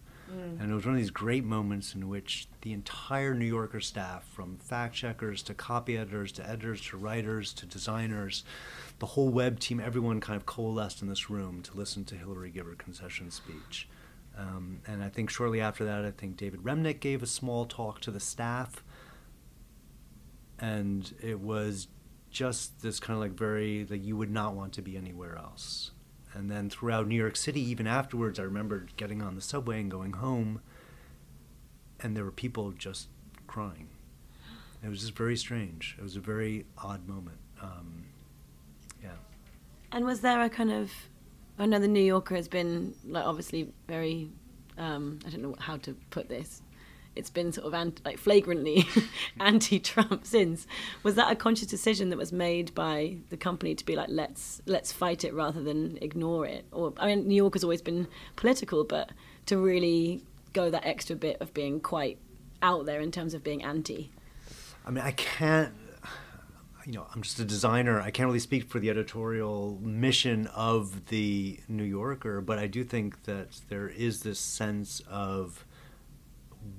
And 0.59 0.71
it 0.71 0.73
was 0.73 0.85
one 0.85 0.95
of 0.95 0.99
these 0.99 1.11
great 1.11 1.43
moments 1.43 1.95
in 1.95 2.07
which 2.07 2.47
the 2.61 2.73
entire 2.73 3.33
New 3.33 3.45
Yorker 3.45 3.79
staff, 3.79 4.25
from 4.27 4.57
fact 4.57 4.95
checkers 4.95 5.41
to 5.43 5.53
copy 5.53 5.97
editors 5.97 6.31
to 6.33 6.49
editors 6.49 6.81
to 6.87 6.97
writers 6.97 7.53
to 7.53 7.65
designers, 7.65 8.43
the 8.99 9.07
whole 9.07 9.29
web 9.29 9.59
team, 9.59 9.79
everyone 9.79 10.21
kind 10.21 10.37
of 10.37 10.45
coalesced 10.45 11.01
in 11.01 11.09
this 11.09 11.29
room 11.29 11.61
to 11.63 11.75
listen 11.75 12.05
to 12.05 12.15
Hillary 12.15 12.49
give 12.51 12.65
her 12.65 12.75
concession 12.75 13.31
speech. 13.31 13.87
Um, 14.37 14.81
and 14.87 15.03
I 15.03 15.09
think 15.09 15.29
shortly 15.29 15.59
after 15.59 15.85
that, 15.85 16.05
I 16.05 16.11
think 16.11 16.37
David 16.37 16.61
Remnick 16.61 16.99
gave 16.99 17.21
a 17.21 17.27
small 17.27 17.65
talk 17.65 17.99
to 18.01 18.11
the 18.11 18.19
staff. 18.19 18.83
And 20.59 21.11
it 21.21 21.39
was 21.39 21.87
just 22.29 22.81
this 22.81 22.99
kind 22.99 23.15
of 23.15 23.21
like 23.21 23.33
very, 23.33 23.85
like 23.89 24.03
you 24.03 24.15
would 24.15 24.31
not 24.31 24.55
want 24.55 24.73
to 24.73 24.81
be 24.81 24.95
anywhere 24.95 25.35
else. 25.35 25.91
And 26.33 26.49
then 26.49 26.69
throughout 26.69 27.07
New 27.07 27.15
York 27.15 27.35
City, 27.35 27.61
even 27.61 27.87
afterwards, 27.87 28.39
I 28.39 28.43
remember 28.43 28.87
getting 28.95 29.21
on 29.21 29.35
the 29.35 29.41
subway 29.41 29.81
and 29.81 29.91
going 29.91 30.13
home, 30.13 30.61
and 31.99 32.15
there 32.15 32.23
were 32.23 32.31
people 32.31 32.71
just 32.71 33.09
crying. 33.47 33.89
It 34.83 34.89
was 34.89 35.01
just 35.01 35.15
very 35.15 35.35
strange. 35.35 35.95
It 35.99 36.03
was 36.03 36.15
a 36.15 36.19
very 36.21 36.65
odd 36.77 37.07
moment. 37.07 37.37
Um, 37.61 38.05
yeah. 39.03 39.09
And 39.91 40.05
was 40.05 40.21
there 40.21 40.41
a 40.41 40.49
kind 40.49 40.71
of, 40.71 40.91
I 41.59 41.65
know 41.65 41.79
the 41.79 41.87
New 41.87 42.03
Yorker 42.03 42.35
has 42.35 42.47
been 42.47 42.95
like 43.05 43.25
obviously 43.25 43.71
very, 43.87 44.29
um, 44.77 45.19
I 45.27 45.29
don't 45.29 45.41
know 45.41 45.55
how 45.59 45.77
to 45.77 45.95
put 46.09 46.29
this. 46.29 46.61
It's 47.15 47.29
been 47.29 47.51
sort 47.51 47.67
of 47.67 47.73
anti, 47.73 48.01
like 48.05 48.17
flagrantly 48.17 48.87
anti-Trump 49.39 50.25
since. 50.25 50.65
Was 51.03 51.15
that 51.15 51.31
a 51.31 51.35
conscious 51.35 51.67
decision 51.67 52.09
that 52.09 52.17
was 52.17 52.31
made 52.31 52.73
by 52.73 53.17
the 53.29 53.37
company 53.37 53.75
to 53.75 53.85
be 53.85 53.95
like, 53.95 54.09
let's 54.09 54.61
let's 54.65 54.91
fight 54.91 55.23
it 55.23 55.33
rather 55.33 55.61
than 55.61 55.97
ignore 56.01 56.45
it? 56.45 56.65
Or 56.71 56.93
I 56.97 57.07
mean, 57.07 57.27
New 57.27 57.35
York 57.35 57.53
has 57.53 57.63
always 57.63 57.81
been 57.81 58.07
political, 58.35 58.83
but 58.83 59.09
to 59.47 59.57
really 59.57 60.23
go 60.53 60.69
that 60.69 60.85
extra 60.85 61.15
bit 61.15 61.37
of 61.41 61.53
being 61.53 61.79
quite 61.79 62.17
out 62.61 62.85
there 62.85 63.01
in 63.01 63.11
terms 63.11 63.33
of 63.33 63.43
being 63.43 63.63
anti. 63.63 64.11
I 64.85 64.91
mean, 64.91 65.03
I 65.03 65.11
can't 65.11 65.73
you 66.85 66.93
know, 66.93 67.05
I'm 67.13 67.21
just 67.21 67.39
a 67.39 67.45
designer. 67.45 68.01
I 68.01 68.11
can't 68.11 68.27
really 68.27 68.39
speak 68.39 68.69
for 68.69 68.79
the 68.79 68.89
editorial 68.89 69.79
mission 69.81 70.47
of 70.47 71.07
the 71.07 71.59
New 71.67 71.83
Yorker, 71.83 72.41
but 72.41 72.57
I 72.57 72.67
do 72.67 72.83
think 72.83 73.23
that 73.23 73.61
there 73.69 73.87
is 73.87 74.23
this 74.23 74.39
sense 74.39 75.01
of 75.09 75.65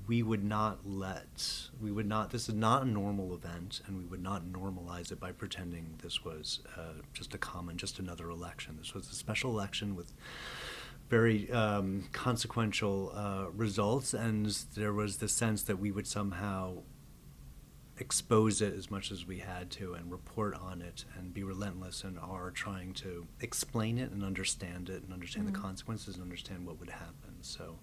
we 0.06 0.22
would 0.22 0.44
not 0.44 0.86
let, 0.86 1.68
we 1.80 1.90
would 1.90 2.06
not, 2.06 2.30
this 2.30 2.48
is 2.48 2.54
not 2.54 2.82
a 2.82 2.86
normal 2.86 3.34
event, 3.34 3.80
and 3.86 3.98
we 3.98 4.04
would 4.04 4.22
not 4.22 4.44
normalize 4.44 5.10
it 5.10 5.18
by 5.18 5.32
pretending 5.32 5.94
this 6.02 6.24
was 6.24 6.60
uh, 6.76 7.02
just 7.12 7.34
a 7.34 7.38
common, 7.38 7.76
just 7.76 7.98
another 7.98 8.30
election. 8.30 8.76
This 8.78 8.94
was 8.94 9.10
a 9.10 9.14
special 9.14 9.50
election 9.50 9.96
with 9.96 10.12
very 11.08 11.50
um, 11.50 12.08
consequential 12.12 13.12
uh, 13.14 13.50
results, 13.54 14.14
and 14.14 14.46
there 14.74 14.92
was 14.92 15.18
the 15.18 15.28
sense 15.28 15.62
that 15.64 15.78
we 15.78 15.90
would 15.90 16.06
somehow 16.06 16.78
expose 17.98 18.62
it 18.62 18.74
as 18.74 18.90
much 18.90 19.12
as 19.12 19.26
we 19.26 19.38
had 19.38 19.70
to 19.70 19.94
and 19.94 20.10
report 20.10 20.54
on 20.54 20.80
it 20.80 21.04
and 21.16 21.34
be 21.34 21.42
relentless 21.42 22.02
in 22.02 22.18
our 22.18 22.50
trying 22.50 22.92
to 22.92 23.26
explain 23.40 23.98
it 23.98 24.10
and 24.10 24.24
understand 24.24 24.88
it 24.88 25.02
and 25.02 25.12
understand 25.12 25.46
mm-hmm. 25.46 25.54
the 25.54 25.60
consequences 25.60 26.14
and 26.14 26.22
understand 26.22 26.66
what 26.66 26.80
would 26.80 26.90
happen. 26.90 27.34
So, 27.42 27.78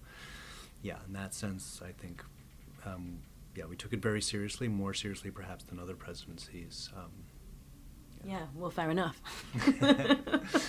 yeah, 0.82 0.96
in 1.06 1.12
that 1.12 1.34
sense, 1.34 1.80
I 1.84 1.92
think, 1.92 2.24
um, 2.86 3.18
yeah, 3.54 3.66
we 3.66 3.76
took 3.76 3.92
it 3.92 4.00
very 4.00 4.22
seriously, 4.22 4.68
more 4.68 4.94
seriously 4.94 5.30
perhaps 5.30 5.64
than 5.64 5.78
other 5.78 5.94
presidencies. 5.94 6.90
Um, 6.96 7.10
yeah. 8.24 8.32
yeah. 8.32 8.46
well, 8.54 8.70
fair 8.70 8.90
enough. 8.90 9.20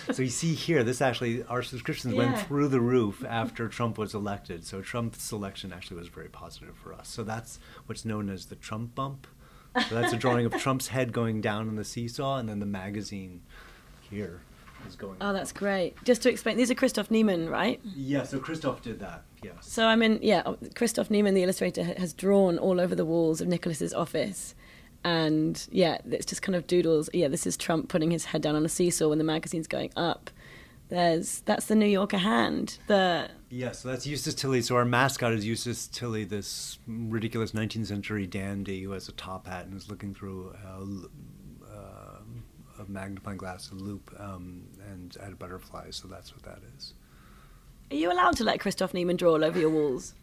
so 0.11 0.21
you 0.23 0.29
see 0.29 0.53
here, 0.53 0.83
this 0.83 1.01
actually, 1.01 1.43
our 1.43 1.63
subscriptions 1.63 2.13
yeah. 2.13 2.19
went 2.19 2.39
through 2.39 2.67
the 2.67 2.81
roof 2.81 3.23
after 3.27 3.67
Trump 3.67 3.97
was 3.97 4.13
elected. 4.13 4.65
So 4.65 4.81
Trump's 4.81 5.31
election 5.31 5.71
actually 5.73 5.97
was 5.97 6.07
very 6.07 6.29
positive 6.29 6.75
for 6.75 6.93
us. 6.93 7.07
So 7.07 7.23
that's 7.23 7.59
what's 7.85 8.05
known 8.05 8.29
as 8.29 8.45
the 8.45 8.55
Trump 8.55 8.95
bump. 8.95 9.27
So 9.87 9.95
that's 9.95 10.11
a 10.11 10.17
drawing 10.17 10.45
of 10.45 10.53
Trump's 10.57 10.89
head 10.89 11.13
going 11.13 11.39
down 11.39 11.69
on 11.69 11.75
the 11.75 11.85
seesaw, 11.85 12.37
and 12.37 12.49
then 12.49 12.59
the 12.59 12.65
magazine 12.65 13.41
here 14.01 14.41
is 14.87 14.95
going. 14.95 15.17
Oh, 15.21 15.31
that's 15.31 15.51
great. 15.51 15.95
Just 16.03 16.21
to 16.23 16.29
explain, 16.29 16.57
these 16.57 16.69
are 16.69 16.75
Christoph 16.75 17.09
Niemann, 17.09 17.49
right? 17.49 17.79
Yeah, 17.83 18.23
so 18.23 18.39
Christoph 18.39 18.81
did 18.81 18.99
that. 18.99 19.23
Yes. 19.43 19.55
So 19.61 19.85
I 19.85 19.95
mean, 19.95 20.19
yeah, 20.21 20.43
Christoph 20.75 21.09
Niemann, 21.09 21.33
the 21.33 21.43
illustrator, 21.43 21.83
has 21.83 22.13
drawn 22.13 22.57
all 22.57 22.79
over 22.79 22.95
the 22.95 23.05
walls 23.05 23.41
of 23.41 23.47
Nicholas's 23.47 23.93
office. 23.93 24.55
And 25.03 25.67
yeah, 25.71 25.97
it's 26.09 26.27
just 26.27 26.41
kind 26.41 26.55
of 26.55 26.67
doodles. 26.67 27.09
Yeah, 27.13 27.27
this 27.27 27.47
is 27.47 27.57
Trump 27.57 27.89
putting 27.89 28.11
his 28.11 28.25
head 28.25 28.41
down 28.41 28.55
on 28.55 28.65
a 28.65 28.69
seesaw 28.69 29.09
when 29.09 29.17
the 29.17 29.23
magazine's 29.23 29.67
going 29.67 29.91
up. 29.95 30.29
There's 30.89 31.39
that's 31.41 31.67
the 31.67 31.75
New 31.75 31.87
Yorker 31.87 32.17
hand. 32.17 32.77
The 32.87 33.29
yeah, 33.49 33.71
so 33.71 33.89
that's 33.89 34.05
Eustace 34.05 34.35
Tilley. 34.35 34.61
So 34.61 34.75
our 34.75 34.85
mascot 34.85 35.31
is 35.33 35.45
Eustace 35.45 35.87
Tilley, 35.87 36.25
this 36.25 36.79
ridiculous 36.85 37.53
19th 37.53 37.87
century 37.87 38.27
dandy 38.27 38.83
who 38.83 38.91
has 38.91 39.07
a 39.07 39.13
top 39.13 39.47
hat 39.47 39.65
and 39.65 39.75
is 39.75 39.89
looking 39.89 40.13
through 40.13 40.53
a, 40.65 41.73
uh, 41.73 42.17
a 42.79 42.85
magnifying 42.87 43.37
glass, 43.37 43.71
a 43.71 43.75
loupe, 43.75 44.13
um, 44.19 44.67
and 44.91 45.15
at 45.21 45.39
butterflies. 45.39 45.95
So 45.95 46.09
that's 46.09 46.33
what 46.33 46.43
that 46.43 46.59
is. 46.75 46.93
Are 47.91 47.95
you 47.95 48.09
allowed 48.09 48.37
to 48.37 48.45
let 48.45 48.61
Christoph 48.61 48.93
Niemann 48.93 49.17
draw 49.17 49.33
all 49.33 49.43
over 49.43 49.59
your 49.59 49.69
walls? 49.69 50.13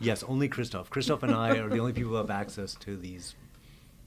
yes, 0.00 0.24
only 0.24 0.48
Christoph. 0.48 0.90
Christoph 0.90 1.22
and 1.22 1.32
I 1.32 1.56
are 1.56 1.68
the 1.68 1.78
only 1.78 1.92
people 1.92 2.10
who 2.10 2.16
have 2.16 2.30
access 2.30 2.74
to 2.80 2.96
these 2.96 3.36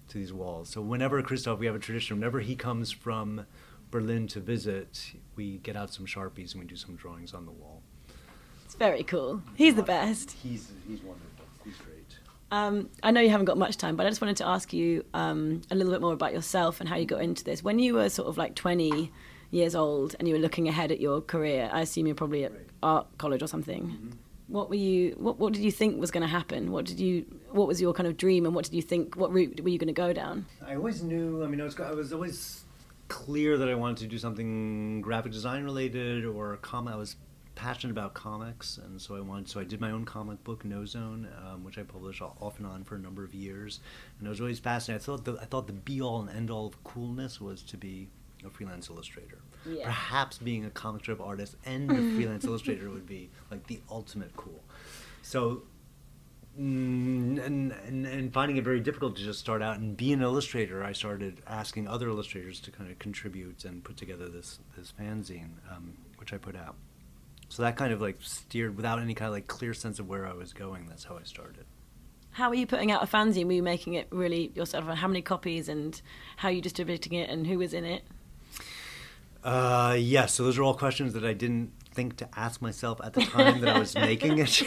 to 0.10 0.18
these 0.18 0.34
walls. 0.34 0.70
So 0.70 0.82
whenever 0.82 1.22
Christoph, 1.22 1.60
we 1.60 1.66
have 1.68 1.76
a 1.76 1.80
tradition. 1.80 2.18
Whenever 2.18 2.40
he 2.42 2.56
comes 2.56 2.92
from 2.92 3.46
Berlin 3.90 4.28
to 4.28 4.40
visit, 4.40 5.14
we 5.36 5.60
get 5.60 5.78
out 5.78 5.94
some 5.94 6.06
sharpies 6.08 6.54
and 6.54 6.62
we 6.62 6.68
do 6.68 6.76
some 6.76 6.96
drawings 6.96 7.34
on 7.34 7.46
the 7.46 7.52
wall. 7.52 7.84
It's 8.66 8.76
very 8.76 9.04
cool. 9.04 9.42
He's 9.56 9.76
the 9.76 9.84
best. 9.84 10.32
He's 10.32 10.72
he's 10.86 11.02
wonderful. 11.02 11.46
He's 11.64 11.78
great. 11.78 12.18
Um, 12.52 12.90
I 13.02 13.12
know 13.12 13.22
you 13.22 13.30
haven't 13.30 13.46
got 13.46 13.58
much 13.58 13.78
time, 13.78 13.96
but 13.96 14.08
I 14.08 14.10
just 14.10 14.20
wanted 14.20 14.38
to 14.38 14.48
ask 14.48 14.74
you 14.74 15.06
um, 15.14 15.62
a 15.72 15.76
little 15.76 15.94
bit 15.94 16.02
more 16.02 16.14
about 16.14 16.34
yourself 16.34 16.82
and 16.82 16.90
how 16.90 16.98
you 16.98 17.06
got 17.06 17.22
into 17.22 17.46
this. 17.46 17.64
When 17.64 17.80
you 17.80 17.94
were 17.94 18.10
sort 18.10 18.28
of 18.28 18.38
like 18.38 18.56
20 18.56 19.10
years 19.52 19.76
old 19.76 20.16
and 20.20 20.28
you 20.28 20.34
were 20.34 20.40
looking 20.40 20.68
ahead 20.68 20.92
at 20.92 21.00
your 21.00 21.22
career, 21.22 21.70
I 21.72 21.82
assume 21.82 22.06
you're 22.06 22.16
probably 22.16 22.46
at 22.46 22.52
art 22.84 23.08
college 23.18 23.42
or 23.42 23.48
something. 23.48 23.84
Mm-hmm. 23.84 24.10
What 24.48 24.70
were 24.70 24.76
you? 24.76 25.16
What, 25.20 25.38
what 25.38 25.54
did 25.54 25.62
you 25.62 25.72
think 25.72 26.00
was 26.00 26.10
going 26.10 26.24
to 26.24 26.28
happen? 26.28 26.72
What 26.72 26.86
did 26.86 27.00
you? 27.00 27.26
What 27.52 27.68
was 27.68 27.80
your 27.80 27.94
kind 27.94 28.08
of 28.08 28.18
dream, 28.18 28.48
and 28.48 28.56
what 28.56 28.66
did 28.66 28.74
you 28.74 28.82
think? 28.82 29.16
What 29.16 29.32
route 29.32 29.62
were 29.62 29.70
you 29.70 29.78
going 29.78 29.88
to 29.88 29.94
go 29.94 30.12
down? 30.12 30.48
I 30.66 30.76
always 30.76 31.04
knew. 31.04 31.44
I 31.44 31.48
mean, 31.48 31.62
I 31.62 31.66
was 31.66 31.80
I 31.80 31.92
was 31.92 32.12
always 32.12 32.64
clear 33.10 33.60
that 33.60 33.70
I 33.70 33.76
wanted 33.76 33.98
to 33.98 34.08
do 34.08 34.18
something 34.18 35.02
graphic 35.02 35.32
design 35.32 35.64
related 35.64 36.26
or 36.26 36.58
comic. 36.58 36.96
I 36.96 36.98
was 36.98 37.16
passionate 37.54 37.92
about 37.92 38.16
comics, 38.16 38.80
and 38.84 39.00
so 39.00 39.16
I 39.16 39.20
wanted. 39.20 39.50
So 39.50 39.60
I 39.60 39.66
did 39.66 39.80
my 39.80 39.92
own 39.92 40.04
comic 40.06 40.44
book, 40.44 40.64
Nozone, 40.64 41.28
um, 41.46 41.64
which 41.64 41.78
I 41.78 41.84
published 41.84 42.24
off 42.24 42.58
and 42.58 42.66
on 42.66 42.84
for 42.84 42.96
a 42.96 43.00
number 43.00 43.24
of 43.24 43.36
years, 43.36 43.82
and 44.18 44.28
I 44.28 44.32
was 44.32 44.42
always 44.42 44.58
fascinated. 44.58 45.04
I 45.04 45.06
thought 45.06 45.26
the, 45.26 45.38
I 45.40 45.46
thought 45.46 45.68
the 45.68 45.74
be 45.74 46.02
all 46.02 46.22
and 46.22 46.30
end 46.30 46.50
all 46.50 46.66
of 46.66 46.84
coolness 46.84 47.40
was 47.40 47.62
to 47.64 47.78
be 47.78 48.10
a 48.46 48.50
freelance 48.50 48.90
illustrator. 48.90 49.40
Yeah. 49.66 49.86
Perhaps 49.86 50.38
being 50.38 50.66
a 50.66 50.70
comic 50.70 51.02
strip 51.02 51.22
artist 51.22 51.56
and 51.66 51.92
a 51.92 52.02
freelance 52.16 52.46
illustrator 52.46 52.90
would 52.90 53.08
be 53.08 53.30
like 53.52 53.68
the 53.68 53.80
ultimate 53.90 54.36
cool. 54.36 54.64
So 55.22 55.64
Mm, 56.60 57.42
and, 57.46 57.72
and, 57.72 58.06
and 58.06 58.34
finding 58.34 58.58
it 58.58 58.66
very 58.66 58.82
difficult 58.82 59.16
to 59.16 59.24
just 59.24 59.40
start 59.40 59.62
out 59.62 59.80
and 59.80 59.96
be 59.96 60.12
an 60.12 60.22
illustrator, 60.22 60.84
I 60.84 60.92
started 60.92 61.42
asking 61.48 61.88
other 61.88 62.10
illustrators 62.10 62.60
to 62.62 62.72
kind 62.72 62.92
of 62.92 63.00
contribute 63.00 63.64
and 63.64 63.82
put 63.82 63.96
together 63.96 64.28
this 64.28 64.60
this 64.78 64.92
fanzine, 65.00 65.52
um, 65.72 65.98
which 66.18 66.34
I 66.34 66.38
put 66.38 66.58
out. 66.58 66.76
So 67.48 67.64
that 67.64 67.78
kind 67.78 67.94
of 67.94 68.02
like 68.02 68.18
steered 68.20 68.76
without 68.76 69.00
any 69.00 69.14
kind 69.14 69.28
of 69.28 69.34
like 69.34 69.48
clear 69.48 69.74
sense 69.74 70.00
of 70.00 70.10
where 70.10 70.28
I 70.28 70.34
was 70.34 70.52
going. 70.52 70.88
That's 70.88 71.06
how 71.06 71.18
I 71.18 71.24
started. 71.24 71.66
How 72.32 72.50
are 72.50 72.56
you 72.56 72.68
putting 72.68 72.92
out 72.92 73.04
a 73.04 73.08
fanzine? 73.08 73.46
Were 73.46 73.54
you 73.54 73.64
making 73.64 73.94
it 73.94 74.08
really 74.12 74.52
yourself? 74.54 74.86
How 74.86 75.08
many 75.08 75.22
copies 75.22 75.70
and 75.70 76.00
how 76.38 76.50
are 76.50 76.52
you 76.52 76.62
distributing 76.62 77.14
it 77.14 77.30
and 77.30 77.48
who 77.48 77.58
was 77.58 77.74
in 77.74 77.86
it? 77.86 78.04
Uh, 79.44 79.96
yes. 79.98 80.04
Yeah, 80.04 80.26
so 80.26 80.44
those 80.44 80.58
are 80.58 80.64
all 80.64 80.74
questions 80.74 81.14
that 81.14 81.24
I 81.24 81.34
didn't 81.34 81.72
think 81.94 82.18
to 82.18 82.30
ask 82.38 82.62
myself 82.62 83.02
at 83.04 83.14
the 83.14 83.22
time 83.22 83.62
that 83.62 83.76
I 83.76 83.80
was 83.80 83.96
making 84.10 84.40
it. 84.40 84.64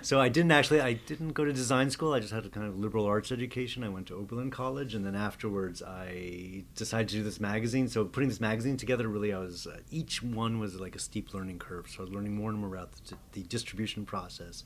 so 0.02 0.20
I 0.20 0.28
didn't 0.28 0.52
actually, 0.52 0.80
I 0.80 0.94
didn't 0.94 1.30
go 1.30 1.44
to 1.44 1.52
design 1.52 1.90
school. 1.90 2.12
I 2.12 2.20
just 2.20 2.32
had 2.32 2.44
a 2.44 2.48
kind 2.48 2.66
of 2.66 2.78
liberal 2.78 3.06
arts 3.06 3.30
education. 3.30 3.84
I 3.84 3.88
went 3.88 4.06
to 4.08 4.16
Oberlin 4.16 4.50
College, 4.50 4.94
and 4.94 5.04
then 5.04 5.14
afterwards 5.14 5.82
I 5.82 6.64
decided 6.74 7.08
to 7.08 7.16
do 7.16 7.22
this 7.22 7.40
magazine. 7.40 7.88
So 7.88 8.04
putting 8.04 8.28
this 8.28 8.40
magazine 8.40 8.76
together, 8.76 9.08
really, 9.08 9.32
I 9.32 9.38
was 9.38 9.66
uh, 9.66 9.78
each 9.90 10.22
one 10.22 10.58
was 10.58 10.80
like 10.80 10.96
a 10.96 10.98
steep 10.98 11.32
learning 11.32 11.58
curve. 11.58 11.88
So 11.88 12.00
I 12.00 12.02
was 12.02 12.12
learning 12.12 12.34
more 12.34 12.50
and 12.50 12.58
more 12.58 12.74
about 12.74 12.92
the, 13.06 13.16
the 13.32 13.42
distribution 13.42 14.04
process, 14.04 14.64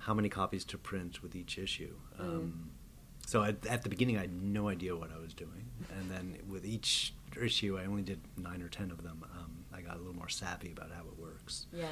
how 0.00 0.14
many 0.14 0.28
copies 0.28 0.64
to 0.66 0.78
print 0.78 1.22
with 1.22 1.36
each 1.36 1.58
issue. 1.58 1.94
Mm. 2.20 2.24
Um, 2.24 2.70
so 3.26 3.42
at, 3.42 3.66
at, 3.66 3.82
the 3.82 3.88
beginning, 3.88 4.18
I 4.18 4.22
had 4.22 4.40
no 4.40 4.68
idea 4.68 4.94
what 4.94 5.10
I 5.12 5.18
was 5.20 5.34
doing, 5.34 5.66
and 5.98 6.08
then 6.08 6.38
with 6.48 6.64
each 6.64 7.12
issue, 7.44 7.78
I 7.78 7.86
only 7.86 8.02
did 8.02 8.20
nine 8.36 8.62
or 8.62 8.68
ten 8.68 8.90
of 8.90 9.02
them. 9.02 9.24
Um, 9.36 9.64
I 9.72 9.80
got 9.80 9.96
a 9.96 9.98
little 9.98 10.16
more 10.16 10.28
savvy 10.28 10.72
about 10.72 10.90
how 10.90 11.02
it 11.02 11.18
works. 11.18 11.66
Yeah. 11.72 11.86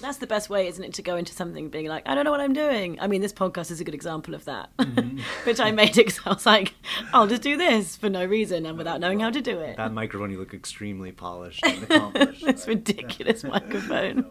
That's 0.00 0.18
the 0.18 0.26
best 0.28 0.48
way, 0.48 0.68
isn't 0.68 0.82
it, 0.82 0.94
to 0.94 1.02
go 1.02 1.16
into 1.16 1.32
something 1.32 1.70
being 1.70 1.86
like, 1.86 2.08
I 2.08 2.14
don't 2.14 2.24
know 2.24 2.30
what 2.30 2.40
I'm 2.40 2.52
doing. 2.52 3.00
I 3.00 3.08
mean, 3.08 3.20
this 3.20 3.32
podcast 3.32 3.70
is 3.70 3.80
a 3.80 3.84
good 3.84 3.94
example 3.94 4.34
of 4.34 4.44
that, 4.44 4.70
mm-hmm. 4.76 5.18
which 5.44 5.58
I 5.58 5.72
made 5.72 5.98
it 5.98 6.18
I 6.24 6.34
was 6.34 6.46
like, 6.46 6.74
I'll 7.12 7.26
just 7.26 7.42
do 7.42 7.56
this 7.56 7.96
for 7.96 8.08
no 8.08 8.24
reason 8.24 8.64
and 8.64 8.78
without 8.78 9.00
knowing 9.00 9.20
how 9.20 9.30
to 9.30 9.40
do 9.40 9.58
it. 9.58 9.76
That 9.76 9.92
microphone, 9.92 10.30
you 10.30 10.38
look 10.38 10.54
extremely 10.54 11.10
polished 11.10 11.64
and 11.66 11.82
accomplished. 11.90 12.44
right? 12.44 12.66
ridiculous 12.66 13.42
microphone. 13.42 14.30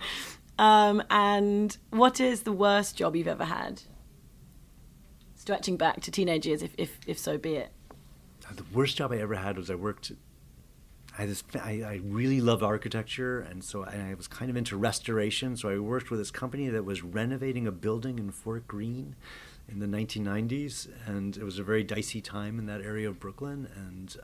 um, 0.58 1.02
and 1.10 1.76
what 1.90 2.20
is 2.20 2.42
the 2.42 2.52
worst 2.52 2.96
job 2.96 3.16
you've 3.16 3.28
ever 3.28 3.44
had? 3.44 3.82
Stretching 5.34 5.76
back 5.76 6.00
to 6.02 6.12
teenage 6.12 6.46
years, 6.46 6.62
if, 6.62 6.74
if, 6.78 7.00
if 7.06 7.18
so 7.18 7.38
be 7.38 7.56
it. 7.56 7.72
Uh, 8.48 8.54
the 8.54 8.64
worst 8.72 8.96
job 8.96 9.12
I 9.12 9.18
ever 9.18 9.34
had 9.34 9.56
was 9.56 9.70
I 9.70 9.74
worked 9.74 10.12
I, 11.18 11.26
just, 11.26 11.56
I, 11.56 11.82
I 11.84 12.00
really 12.04 12.40
love 12.40 12.62
architecture, 12.62 13.40
and 13.40 13.64
so 13.64 13.82
I, 13.84 14.10
I 14.10 14.14
was 14.14 14.28
kind 14.28 14.50
of 14.50 14.56
into 14.56 14.76
restoration. 14.76 15.56
So 15.56 15.68
I 15.68 15.78
worked 15.78 16.10
with 16.10 16.20
this 16.20 16.30
company 16.30 16.68
that 16.68 16.84
was 16.84 17.02
renovating 17.02 17.66
a 17.66 17.72
building 17.72 18.20
in 18.20 18.30
Fort 18.30 18.68
Greene 18.68 19.16
in 19.68 19.80
the 19.80 19.86
1990s, 19.86 20.88
and 21.06 21.36
it 21.36 21.42
was 21.42 21.58
a 21.58 21.64
very 21.64 21.82
dicey 21.82 22.20
time 22.20 22.60
in 22.60 22.66
that 22.66 22.82
area 22.82 23.08
of 23.08 23.18
Brooklyn. 23.18 23.68
And 23.74 24.16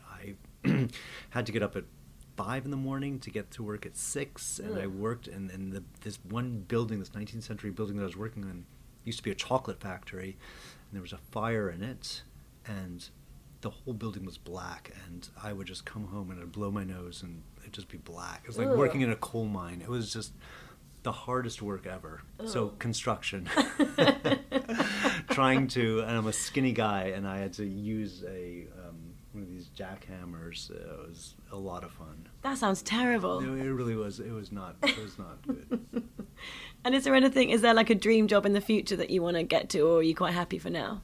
I 0.64 0.88
had 1.30 1.46
to 1.46 1.52
get 1.52 1.64
up 1.64 1.74
at 1.74 1.82
five 2.36 2.64
in 2.64 2.70
the 2.70 2.76
morning 2.76 3.18
to 3.20 3.30
get 3.30 3.50
to 3.52 3.64
work 3.64 3.84
at 3.86 3.96
six, 3.96 4.60
and 4.60 4.78
I 4.78 4.86
worked 4.86 5.26
in, 5.26 5.50
in 5.50 5.70
the, 5.70 5.82
this 6.02 6.20
one 6.28 6.64
building, 6.68 7.00
this 7.00 7.10
19th 7.10 7.42
century 7.42 7.70
building 7.70 7.96
that 7.96 8.02
I 8.02 8.06
was 8.06 8.16
working 8.16 8.44
in, 8.44 8.66
used 9.04 9.18
to 9.18 9.24
be 9.24 9.32
a 9.32 9.36
chocolate 9.36 9.80
factory, 9.80 10.36
and 10.36 10.92
there 10.92 11.02
was 11.02 11.12
a 11.12 11.18
fire 11.32 11.68
in 11.70 11.82
it, 11.82 12.22
and 12.66 13.08
the 13.64 13.70
whole 13.70 13.94
building 13.94 14.26
was 14.26 14.36
black, 14.36 14.92
and 15.06 15.26
I 15.42 15.54
would 15.54 15.66
just 15.66 15.86
come 15.86 16.08
home 16.08 16.30
and 16.30 16.38
I'd 16.38 16.52
blow 16.52 16.70
my 16.70 16.84
nose 16.84 17.22
and 17.22 17.42
it'd 17.62 17.72
just 17.72 17.88
be 17.88 17.96
black. 17.96 18.42
It 18.44 18.48
was 18.48 18.58
like 18.58 18.68
working 18.68 19.00
in 19.00 19.10
a 19.10 19.16
coal 19.16 19.46
mine. 19.46 19.80
It 19.80 19.88
was 19.88 20.12
just 20.12 20.34
the 21.02 21.12
hardest 21.12 21.62
work 21.62 21.86
ever. 21.86 22.20
So 22.44 22.68
construction, 22.78 23.48
trying 25.30 25.68
to, 25.68 26.00
and 26.00 26.10
I'm 26.10 26.26
a 26.26 26.32
skinny 26.32 26.72
guy, 26.72 27.12
and 27.16 27.26
I 27.26 27.38
had 27.38 27.54
to 27.54 27.64
use 27.64 28.22
a 28.28 28.66
um, 28.86 29.14
one 29.32 29.42
of 29.42 29.48
these 29.48 29.70
jackhammers. 29.74 30.70
It 30.70 31.08
was 31.08 31.34
a 31.50 31.56
lot 31.56 31.84
of 31.84 31.90
fun. 31.92 32.28
That 32.42 32.58
sounds 32.58 32.82
terrible. 32.82 33.40
It, 33.40 33.64
it 33.64 33.72
really 33.72 33.96
was. 33.96 34.20
It 34.20 34.32
was 34.32 34.52
not. 34.52 34.76
It 34.82 34.98
was 34.98 35.18
not 35.18 35.40
good. 35.46 35.80
And 36.86 36.94
is 36.94 37.04
there 37.04 37.14
anything? 37.14 37.48
Is 37.48 37.62
there 37.62 37.72
like 37.72 37.88
a 37.88 37.94
dream 37.94 38.28
job 38.28 38.44
in 38.44 38.52
the 38.52 38.60
future 38.60 38.96
that 38.96 39.08
you 39.08 39.22
want 39.22 39.38
to 39.38 39.42
get 39.42 39.70
to, 39.70 39.80
or 39.80 40.00
are 40.00 40.02
you 40.02 40.14
quite 40.14 40.34
happy 40.34 40.58
for 40.58 40.68
now? 40.68 41.00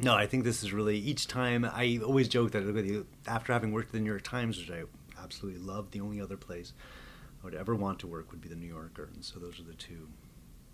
No, 0.00 0.14
I 0.14 0.26
think 0.26 0.44
this 0.44 0.62
is 0.62 0.72
really 0.72 0.96
each 0.96 1.26
time. 1.26 1.64
I 1.64 1.98
always 2.04 2.28
joke 2.28 2.52
that 2.52 3.06
after 3.26 3.52
having 3.52 3.72
worked 3.72 3.88
at 3.88 3.92
the 3.92 4.00
New 4.00 4.10
York 4.10 4.22
Times, 4.22 4.58
which 4.58 4.70
I 4.70 4.84
absolutely 5.22 5.60
love, 5.60 5.90
the 5.90 6.00
only 6.00 6.20
other 6.20 6.36
place 6.36 6.72
I 7.42 7.44
would 7.44 7.54
ever 7.54 7.74
want 7.74 7.98
to 8.00 8.06
work 8.06 8.30
would 8.30 8.40
be 8.40 8.48
the 8.48 8.56
New 8.56 8.66
Yorker, 8.66 9.08
and 9.12 9.24
so 9.24 9.38
those 9.38 9.58
are 9.60 9.64
the 9.64 9.74
two. 9.74 10.08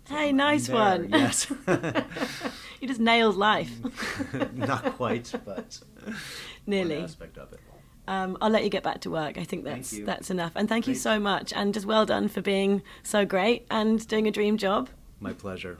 So 0.07 0.15
hey, 0.15 0.31
nice 0.31 0.67
there, 0.67 0.75
one. 0.75 1.09
Yes. 1.09 1.51
you 2.79 2.87
just 2.87 2.99
nailed 2.99 3.35
life. 3.35 3.71
Not 4.53 4.95
quite, 4.95 5.33
but 5.43 5.79
nearly 6.67 6.97
aspect 6.97 7.37
of 7.37 7.51
it. 7.53 7.59
Um, 8.07 8.37
I'll 8.39 8.51
let 8.51 8.63
you 8.63 8.69
get 8.69 8.83
back 8.83 9.01
to 9.01 9.09
work. 9.09 9.39
I 9.39 9.43
think 9.43 9.63
that's 9.63 9.97
that's 10.01 10.29
enough. 10.29 10.51
And 10.55 10.69
thank 10.69 10.87
you 10.87 10.93
so 10.93 11.19
much. 11.19 11.51
And 11.53 11.73
just 11.73 11.87
well 11.87 12.05
done 12.05 12.27
for 12.27 12.41
being 12.41 12.83
so 13.01 13.25
great 13.25 13.65
and 13.71 14.07
doing 14.07 14.27
a 14.27 14.31
dream 14.31 14.57
job. 14.57 14.89
My 15.19 15.33
pleasure. 15.33 15.77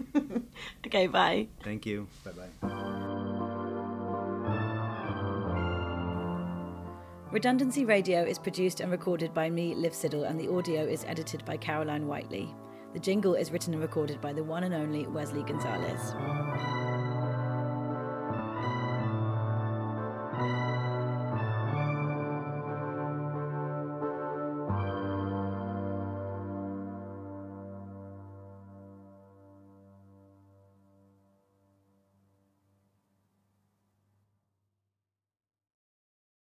Okay, 0.88 1.06
bye. 1.06 1.48
Thank 1.64 1.86
you. 1.86 2.08
Bye 2.24 2.32
bye. 2.32 3.32
Redundancy 7.36 7.84
Radio 7.84 8.24
is 8.24 8.40
produced 8.40 8.80
and 8.80 8.90
recorded 8.90 9.34
by 9.34 9.50
me, 9.50 9.76
Liv 9.76 9.92
Siddle, 9.92 10.26
and 10.26 10.40
the 10.40 10.50
audio 10.50 10.86
is 10.86 11.04
edited 11.04 11.44
by 11.44 11.58
Caroline 11.58 12.08
Whiteley. 12.08 12.56
The 12.94 13.00
jingle 13.02 13.34
is 13.36 13.52
written 13.52 13.74
and 13.74 13.82
recorded 13.84 14.22
by 14.22 14.32
the 14.32 14.42
one 14.42 14.64
and 14.64 14.74
only 14.74 15.06
Wesley 15.06 15.44
Gonzalez. 15.44 16.85